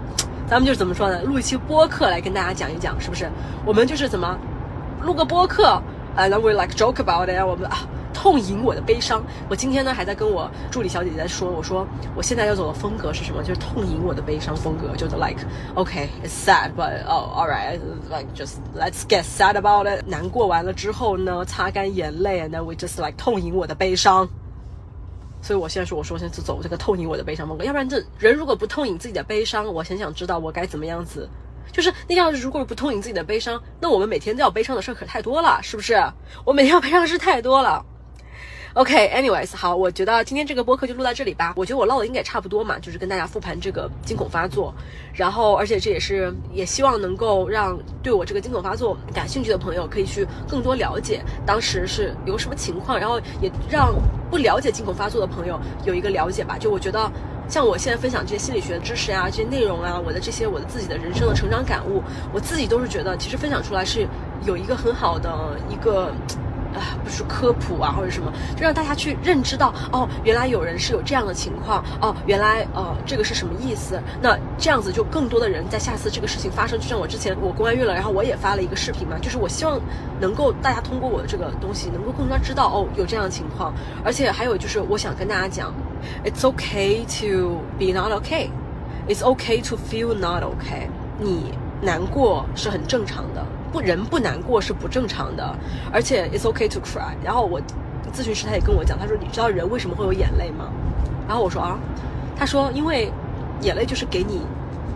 [0.50, 1.22] 咱们就是怎么说呢？
[1.22, 3.30] 录一期播客来跟大家讲一讲，是不是？
[3.64, 4.36] 我们就是怎么
[5.04, 5.80] 录个播客，
[6.16, 7.78] 呃，then we like joke about it，我们啊。
[8.22, 9.24] 痛饮我的悲伤。
[9.50, 13.42] 我今天呢还在跟我助理小姐姐在说，我说我现在要走的风格是什么？
[13.42, 15.38] 就是痛饮我的悲伤风格，就是 like
[15.76, 20.04] OK it's sad but oh all right like just let's get sad about it。
[20.06, 24.28] 难过完了之后呢，擦干眼泪，and then we just like 痛饮我的悲伤。
[25.42, 31.30] 所以我现在说，我说现在走这个痛饮我的悲伤风格，要不然这人如果不痛饮自己的悲伤，我很想知道我该怎么样子。
[31.72, 36.04] 就是那样，如果不痛饮自己的悲伤，那我们每天都要悲伤的事可太多了，是不是？
[36.44, 37.86] 我每天要悲伤的事太多了。
[38.80, 41.52] OK，anyways，好，我觉得今天这个播客就录到这里吧。
[41.58, 44.74] 我觉得我唠的应该也差不多嘛，就是跟大家复盘这个惊恐发作，
[45.14, 53.94] 然后而且这也是也希望能够让对我这个惊恐发作感兴趣的朋友可以去更多了解当时是有什么情况，然后也让
[54.32, 56.58] 不了解惊恐发作的朋友有一个了解吧。
[56.58, 57.12] 就我觉得
[57.50, 62.02] 像我现在分享这些心理学知识啊，这些内容啊，我的这些我的自己的人生的成长感悟，
[62.34, 64.08] 我自己都是觉得其实分享出来是
[64.46, 65.30] 有一个很好的
[65.70, 66.14] 一个。
[66.74, 74.02] 啊，不是科普啊，或者什么，就让大家去认知到，哦，原来有人是有这样的情况，哦，原来呃，这个是什么意思？
[74.22, 79.80] 那这样子就更多的人在下次这个事情发生，就像我之前我公安孕了，然后我也发了一个视频嘛，就是我希望
[80.20, 83.74] 能够大家通过我的这个东西，能够更加知道哦，有这样的情况，
[84.04, 85.74] 而且还有就是我想跟大家讲
[86.24, 90.88] ，it's okay to be not okay，it's okay to feel not okay，
[91.18, 93.46] 你难过是很正常的。
[93.72, 95.56] 不人不难过是不正常的，
[95.92, 97.14] 而且 it's okay to cry。
[97.24, 97.62] 然后我
[98.14, 100.72] 咨询师他也跟我讲，他说你知道人为什么会有眼泪吗？
[101.28, 101.78] 然后我说啊，
[102.36, 103.12] 他说因为
[103.62, 104.42] 眼泪就是给你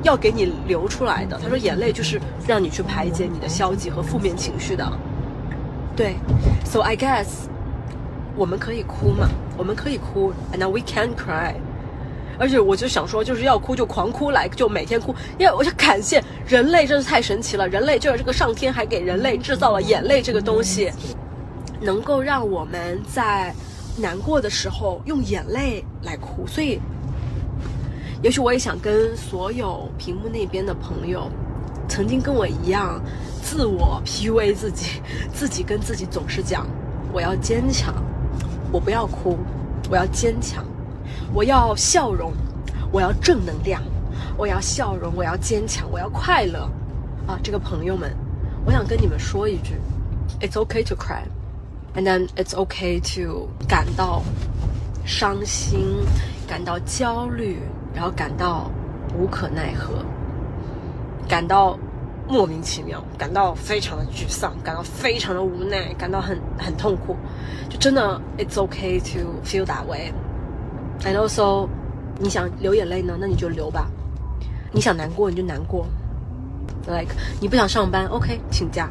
[0.01, 1.37] 要给你流出来的。
[1.37, 4.85] 他说眼泪就是让你去排解你的消极和负面情绪的。
[5.95, 6.15] 对
[6.65, 7.27] ，so I guess
[8.35, 11.53] 我们可以哭嘛，我们可以哭，and we can cry。
[12.39, 15.13] 而且我就想说，就是要哭就狂哭来，就每天哭。
[15.37, 17.67] 因为我就感谢人类，真是太神奇了。
[17.67, 20.91] 人类就是这个上天还给人类制造了眼泪这个东西，
[21.79, 23.53] 能够让我们在
[23.97, 26.47] 难过的时候用眼泪来哭。
[26.47, 26.79] 所以，
[28.21, 31.29] 也许我也想跟所有屏幕那边的朋友，
[31.87, 33.01] 曾经跟我一样
[33.41, 35.01] 自我 PUA 自己，
[35.33, 36.65] 自己跟自己总是讲
[37.11, 37.93] 我要坚强，
[38.71, 39.37] 我不要哭，
[39.89, 40.65] 我要坚强。
[41.33, 42.31] 我要笑容，
[42.91, 43.81] 我要正能量，
[44.37, 46.69] 我要笑容，我要坚强，我要快乐，
[47.25, 48.15] 啊，这个朋友们，
[48.65, 49.75] 我想跟你们说一句
[50.39, 54.21] ，It's okay to cry，and then it's okay to 感到
[55.05, 56.05] 伤心，
[56.47, 57.57] 感到焦虑，
[57.95, 58.69] 然后感到
[59.17, 60.05] 无可奈何，
[61.27, 61.79] 感到
[62.27, 67.17] 莫名其妙，感到非常的沮丧，感到非常的无奈，感到很很痛苦，
[67.69, 70.13] 就真的，It's okay to feel that way。
[71.01, 71.67] And also，
[72.19, 73.87] 你想流眼泪呢，那你就流吧；
[74.71, 75.85] 你想难过，你就难过。
[76.87, 78.89] Like，你不想上班，OK，请假。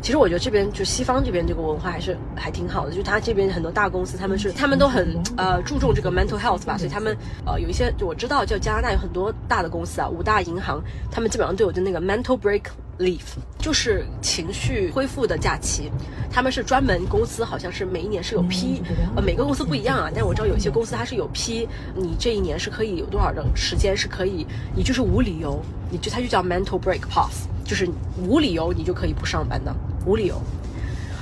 [0.00, 12.62] 其实我觉得这边就西方这边这个文化还是还挺好的，就他这边很多大公司，他们是他们都很呃注重这个 mental health 吧，所以他们呃有一些我知道，就加拿大有很多大的公司啊，五大银行，他们基本上都有的那个 mental break
[12.98, 13.20] leave，
[13.58, 15.90] 就是情绪恢复的假期，
[16.30, 18.82] 他们是专门公司好像是每一年是有批，
[19.16, 27.46] 呃每个公司不一样啊，但是我知道有些公司它是有批，你这一年是可以有多少的时间是可以，你就是无理由，你就它就叫 mental break pass。
[27.64, 27.86] 就是
[28.26, 29.70] 无理由你就可以不上班的，
[30.06, 30.40] 无理由。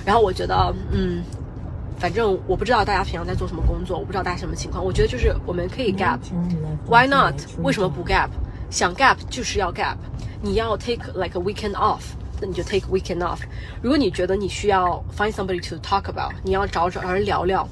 [0.05, 1.21] 然后我觉得，嗯，
[1.99, 4.85] 反正我不知道大家平常在做什么工作，我不知道大家什么情况。
[4.85, 7.35] 我觉得就是我们可以 gap，why not？
[7.65, 8.29] 为什么不 gap？
[8.71, 9.97] 想 gap 就是要 gap。
[10.43, 12.03] 你要 take like a weekend off，
[12.41, 13.41] 那你就 take weekend off。
[13.83, 17.67] 如果你觉得你需要 find somebody to talk about，你要找找人聊聊，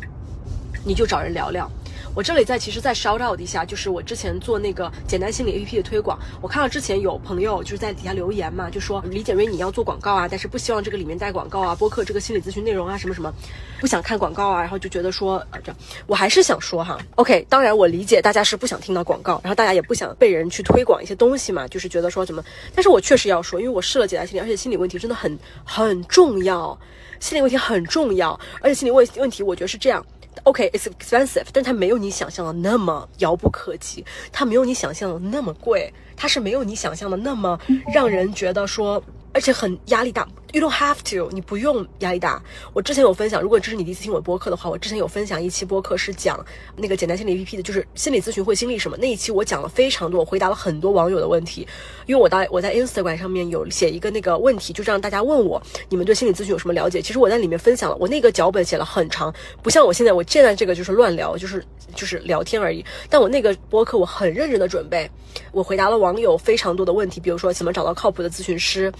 [0.84, 1.70] 你就找人聊聊。
[2.14, 13.32] 我这里在其实再 shout out 一下，就是我之前做那个简单心理 A P P 的推广，我看到之前有朋友就是在底下留言嘛，就说李简瑞你要做广告啊，但是不希望这个里面带广告啊，播客这个心理咨询内容啊什么什么，
[13.80, 15.74] 不想看广告啊，然后就觉得说呃这，
[16.06, 22.44] 我还是想说哈，OK，当然我理解大家是不想听到广告，然后大家也不想被人去推广一些东西嘛，就是觉得说什么，
[22.76, 26.78] 但是我确实要说，因为我试了简单心理，而且心理问题真的很很重要，
[27.18, 30.04] 心理问题很重要，而且心理问问题我觉得是这样。
[30.42, 37.58] OK，it's expensive，但它没有你想象的那么遥不可及，它没有你想象的那么贵，它是没有你想象的那么
[37.94, 39.02] 让人觉得说。
[39.36, 40.24] 而且很压力大
[40.54, 42.40] ，You don't have to，你不用压力大。
[42.72, 46.38] 我之前有分享，如果这是你第一次听我播客的话，我之前有分享一期播客是讲
[46.76, 51.66] 那个简单心理 APP 的，就是心理咨询会经历什么那一期，我讲了非常多，我回答了很多网友的问题。
[52.06, 57.02] 因为我在我在 Instagram 上面有写一个那个问题，就让大家问我，你们对心理咨询有什么了解？
[57.02, 61.64] 其实我在里面分享了，我那个脚本写了很长，不像我现在我现在这个就是乱聊，就是
[61.96, 62.84] 就是聊天而已。
[63.10, 65.10] 但我那个播客我很认真的准备，
[65.50, 68.92] 我回答了网友非常多的问题，比如说怎么找到靠谱的咨询师。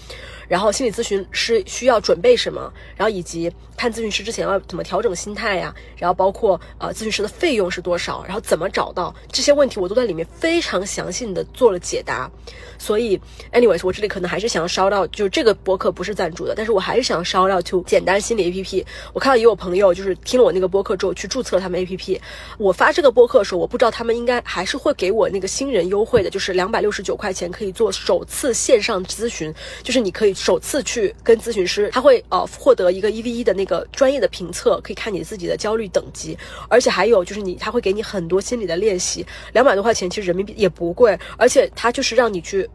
[0.47, 12.29] 然后心理咨询师是需要准备什么，然后以及看咨询师之前要怎么调整心态呀，然后包括呃咨询师的费用是多少，然后怎么找到这些问题，我都在里面非常详细的做了解答。
[12.77, 13.19] 所以
[13.53, 18.85] ，anyways，我这里可能还是想要烧到，就这个博客不是赞助的，但是我还是想要烧到 to 简单心理 A P P。
[19.13, 22.21] 我看到也有朋友就是听了我那个播客之后去注册他们 A P P。
[22.57, 36.37] 我发这个播客的时候，我不知道他们应该还是会给我那个新人优惠的，就是两百六十九块钱可以做首次线上咨询，就是你可以首次去跟咨询师，他会呃获得一个一 v 一的那个专业的评测，可以看你自己的焦虑等级，
[36.69, 42.69] 而且还有就是你他会给你很多心理的练习，两百多块钱其实人民币也不贵，而且他就是让你去。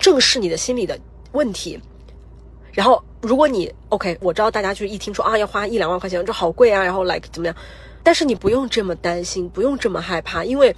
[0.00, 0.98] 正视你的心理的
[1.32, 1.78] 问题，
[2.72, 7.54] 然后如果你 OK，我知道大家就是一听说啊要花一两万块钱，这好贵啊，然后 like 怎么样？
[8.02, 10.74] 但是你不用这么担心，不用这么害怕，因为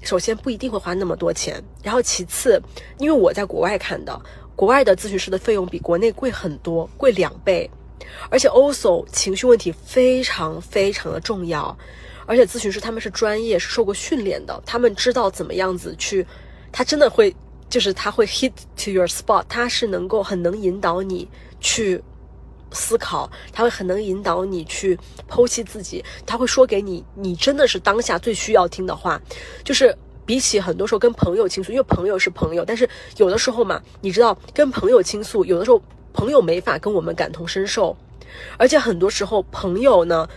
[0.00, 2.62] 首先不一定会花那么多钱，然后其次，
[2.98, 4.18] 因为我在国外看的，
[4.56, 7.70] 国外的咨询师的费用比国内贵很多，贵两倍，
[8.28, 11.76] 而且 also 情绪问题非常非常的重要，
[12.26, 16.26] 而且咨询师他们是专业，是受过训练的，他们知道怎么样子去，
[16.72, 17.32] 他真的会。
[17.68, 21.28] 就是他会 hit to your spot，他是能够很能引导你
[21.58, 22.00] 去
[22.70, 24.96] 思考，他会很能引导你去
[25.28, 29.20] 剖析自己，他会说给你，你真的是当下最需要听的话。
[29.64, 29.92] 就是
[30.26, 32.86] 比起很多时候跟朋友倾诉，因为朋友是朋友，但是
[33.16, 35.80] 有的时候嘛，你知道跟朋友倾诉，有的时候
[36.12, 37.96] 朋友没法跟我们感同身受，
[38.58, 40.28] 而且很多时候朋友呢。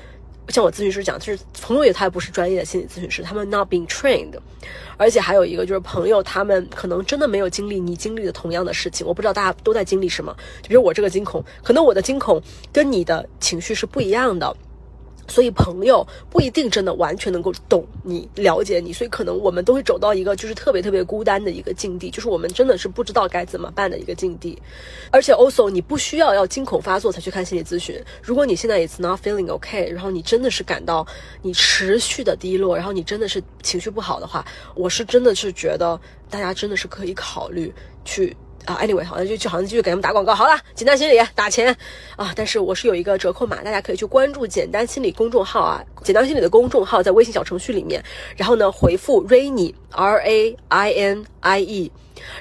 [0.49, 4.34] 像我咨询师讲，就是朋友也他也不是专业的心理咨询师，他们 not being trained，
[4.98, 12.41] 而且还有一个就是朋友他们可能真的没有经历你经历的同样的事情，我不知道大家都在经历什么，就比如我这个惊恐，可能我的惊恐
[12.74, 14.57] 跟你的情绪是不一样的。
[15.30, 24.60] 所以朋友不一定真的完全能够懂你、了解你，所以可能我们都会走到一个就是特别特别孤单的一个境地，就是我们真的是不知道该怎么办的一个境地。
[25.12, 28.02] 而且，also 你不需要要惊恐发作才去看心理咨询。
[28.22, 31.06] 如果你现在 it's not feeling okay，然后你真的是感到
[31.42, 34.44] 你持续的低落，然后你真的是情绪不好的话，
[34.76, 36.00] 我是真的是觉得
[36.30, 37.74] 大家真的是可以考虑
[38.04, 38.36] 去。
[38.65, 40.36] 啊，anyway，好像就就好像继续给他们打广告。
[40.36, 41.76] 好了，简单心理打钱
[42.15, 42.31] 啊！
[42.36, 45.84] 但是我是有一个折扣码，大家可以去关注简单心理公众号啊。
[46.03, 48.03] 简单心理的公众号在微信小程序里面，
[48.38, 51.91] 然后呢回复 Rainy R A I N I E。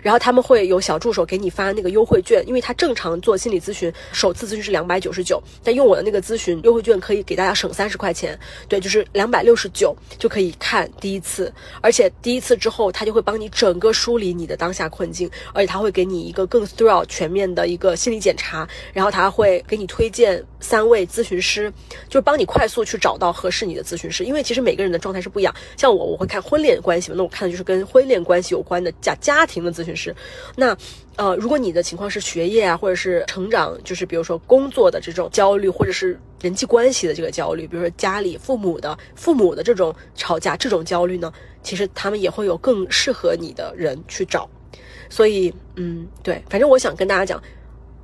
[0.03, 8.39] 然后他们会有小助手给你发那个优惠券，因为他正常做心理咨询，首次咨询是两百九十九，但用我的那个咨询优惠券可以给大家省三十块钱，
[8.69, 11.53] 对，就是两百六十九就可以看第一次，
[11.83, 21.71] 而且第一次之后他就会帮你整个梳理你的当下困境，而且他会给你一个更 thorough 全面的一个心理检查，然后他会给你推荐三位咨询师，
[22.09, 29.59] 就帮你快速去找到合适你的咨询师，因为其实每个人的状态是不一样，像我我会看婚恋关系嘛，那我看的就是跟婚恋关系有关的家家庭。
[29.73, 30.15] 咨询师，
[30.57, 30.77] 那
[31.17, 41.33] 呃，如果你的情况是学业啊，或者是成长，就是比如说工作的这种焦虑，或者是人际关系的这个焦虑，比如说家里父母的父母的这种吵架这种焦虑呢，
[41.63, 44.49] 其实他们也会有更适合你的人去找。
[45.11, 47.43] 所以，嗯，对，反正我想跟大家讲，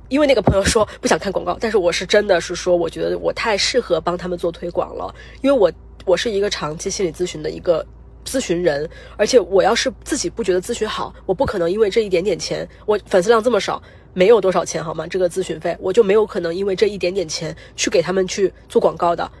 [0.09, 5.71] 因为那个朋友说不想看广告，但是我是真的是说，我觉得我太适合帮他们做推广了，因为我
[6.05, 7.85] 我是一个长期心理咨询的一个。
[8.25, 13.81] 咨询人，而且我要是自己不觉得咨询好，我不可能因为这一点点钱，我粉丝量这么少，
[14.13, 15.05] 没有多少钱好吗？
[15.07, 19.31] 这个咨询费，我就没有可能因为这一点点钱去给他们去做广告的，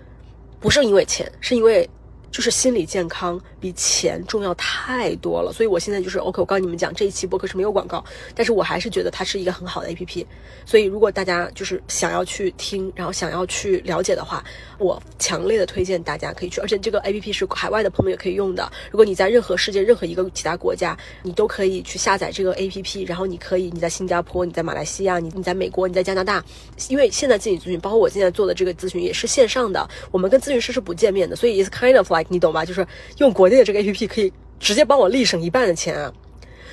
[0.59, 1.89] 不是因为钱，是因为。
[2.35, 6.41] 就是心理健康比钱重要太多了，所以我现在就是 OK。
[6.41, 8.03] 我告诉你们讲，这一期播客是没有广告，
[8.35, 10.25] 但是我还是觉得它是一个很好的 APP。
[10.65, 14.43] 所以如果大家就是想要去听，然后想要去了解的话，
[14.79, 16.59] 我强烈的推荐大家可以去。
[16.59, 18.69] 而且这个 APP 是海外的朋友也可以用的。
[18.91, 26.43] 如果你在任何世界任何一个其他国家，你都可以去下载这个 APP，然后你可以你在新加坡，你在马来西亚，你你在美国，你在加拿大，
[26.89, 32.24] 因为现在心理咨询，包括我现在做的这个咨询也是线上的，我们跟咨询师是不见面的，所以 is kind of like。
[32.27, 32.65] 你懂吧？
[32.65, 32.85] 就是
[33.17, 36.11] 用国内的这个 A P P 可以直接帮我立省一半的钱啊，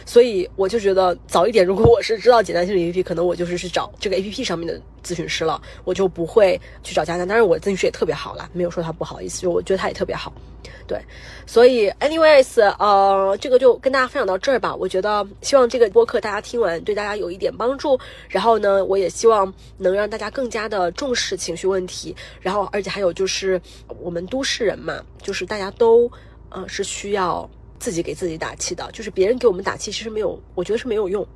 [0.04, 7.24] 所以我就觉得早一点，如果我是知道简单心理 A P P，可能我就是去找这个 A P P 上面的咨询师了，我就不会去找佳佳。
[7.26, 10.32] 当然，我咨询师也特别好啦，没有说他不好意思，就我觉得他也特别好。
[10.86, 11.00] 对，
[11.46, 14.74] 所以 anyways，呃，这个就跟大家分享到这儿吧。
[14.74, 17.98] 我觉得希望这个播客大家听完对大家有一点帮助。
[18.28, 22.14] 然后呢，我也希望能让大家更加的重视情绪问题。
[22.40, 23.60] 然后，而且还有就是
[24.00, 26.10] 我们都市人嘛，就是大家都
[26.50, 27.48] 呃是需要
[27.82, 28.88] 自己给自己打气的。
[28.92, 31.26] 就是别人给我们打气，其实没有，我觉得是没有用。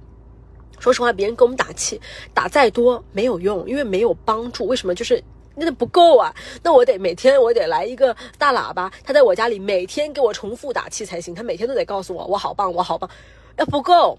[0.79, 2.01] 说实话，别人给我们打气，
[2.33, 4.67] 打再多没有用，因为没有帮助。
[4.67, 4.95] 为什么？
[4.95, 5.23] 就是。
[5.59, 6.35] 那不够啊！
[6.63, 11.35] 那我得每天我得来一个大喇叭，他在我家里每天给我重复打气才行。
[11.35, 13.09] 他每天都得告诉我我好棒，我好棒。
[13.57, 14.19] 那不够，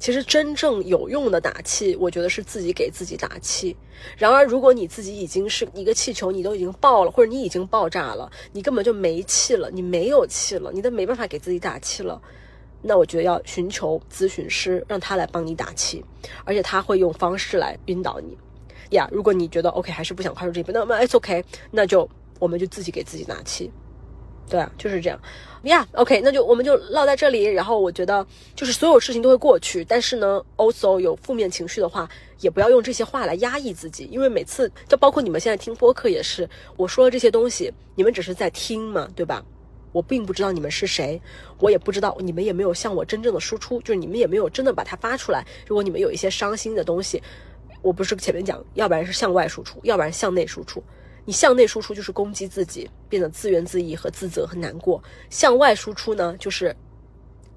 [0.00, 3.76] 其实真正有用的打气，我觉得是自己给自己打气。
[4.16, 12.20] 然而，如果你自己已经是一个气球，你都已经爆了，或者你已经爆炸了，你根本就没气了，你没有气了，你都没办法给自己打气了。
[12.80, 16.02] 那我觉得要寻求咨询师，让他来帮你打气，
[16.44, 18.38] 而且他会用方式来引导你。
[18.96, 22.08] 呀，如果你觉得 OK 还是不想跨出这一步，那么 It's OK，那就
[22.38, 23.70] 我们就自己给自己打气。
[24.50, 25.18] 对啊，就是这样。
[25.64, 27.44] 呀，OK，那就我们就唠在这里。
[27.44, 32.08] 然后我觉得，就是所有事情都会过去，但是呢，also 有负面情绪的话，
[32.40, 39.44] 也不要用这些话来压抑自己，因为每次就包括你们现在听播客也是，我说的这些东西，你们只是在听嘛，对吧？
[39.92, 41.20] 我并不知道你们是谁，
[41.58, 45.44] 我也不知道你们也没有向我真正的输出，就是你们也没有真的把它发出来。
[45.66, 47.22] 如果你们有一些伤心的东西，
[47.82, 50.82] 我不是前面讲，要不然是向外输出，要不然向内输出。
[51.24, 56.74] 你向内输出就是攻击自己，变得自怨自艾和自责和难过；向外输出呢，就是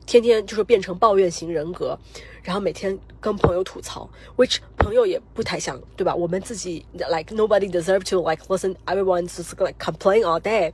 [0.06, 1.98] 天天就是变成抱怨型人格，
[2.44, 6.14] 然后每天跟朋友吐槽，which 朋友也不太想，对吧？
[6.14, 10.73] 我们自己 like nobody deserve to like listen everyone just like complain all day，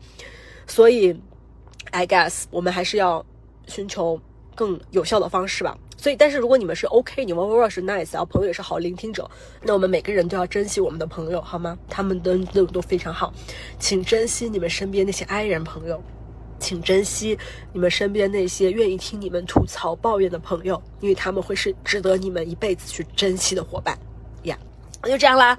[0.68, 1.16] 所以
[1.91, 3.24] I guess 我们还是要
[3.68, 4.20] 寻求
[4.60, 5.77] 更有效的方式吧。
[5.95, 9.30] 所以，但是如果你们是 OK，你们偶尔是 nice，然后朋友也是好聆听者，
[9.64, 11.77] 那我们每个人都要珍惜我们的朋友，好吗？
[11.90, 13.34] 他们的都都非常好，
[13.80, 16.02] 请珍惜你们身边那些爱人朋友，
[16.60, 17.38] 请珍惜
[17.72, 23.98] 你们身边那些愿意听你们吐槽抱怨的朋友，因为他们会是值得你们一辈子去珍惜的伙伴。
[24.44, 24.57] 呀，
[25.02, 25.57] 那就这样啦，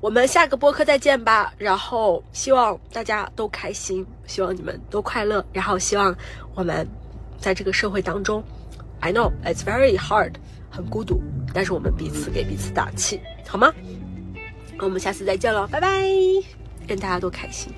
[0.00, 1.52] 我们下个播客再见吧。
[1.56, 6.12] 然后希望大家都开心，希望你们都快乐，然后希望
[6.54, 6.88] 我们
[7.38, 8.42] 在这个社会当中。
[9.00, 10.34] I know it's very hard，
[10.68, 11.20] 很孤独，
[11.54, 13.72] 但是我们彼此给彼此打气，好吗？
[14.76, 16.02] 那我们下次再见喽，拜拜，
[16.88, 17.72] 愿大家都开心。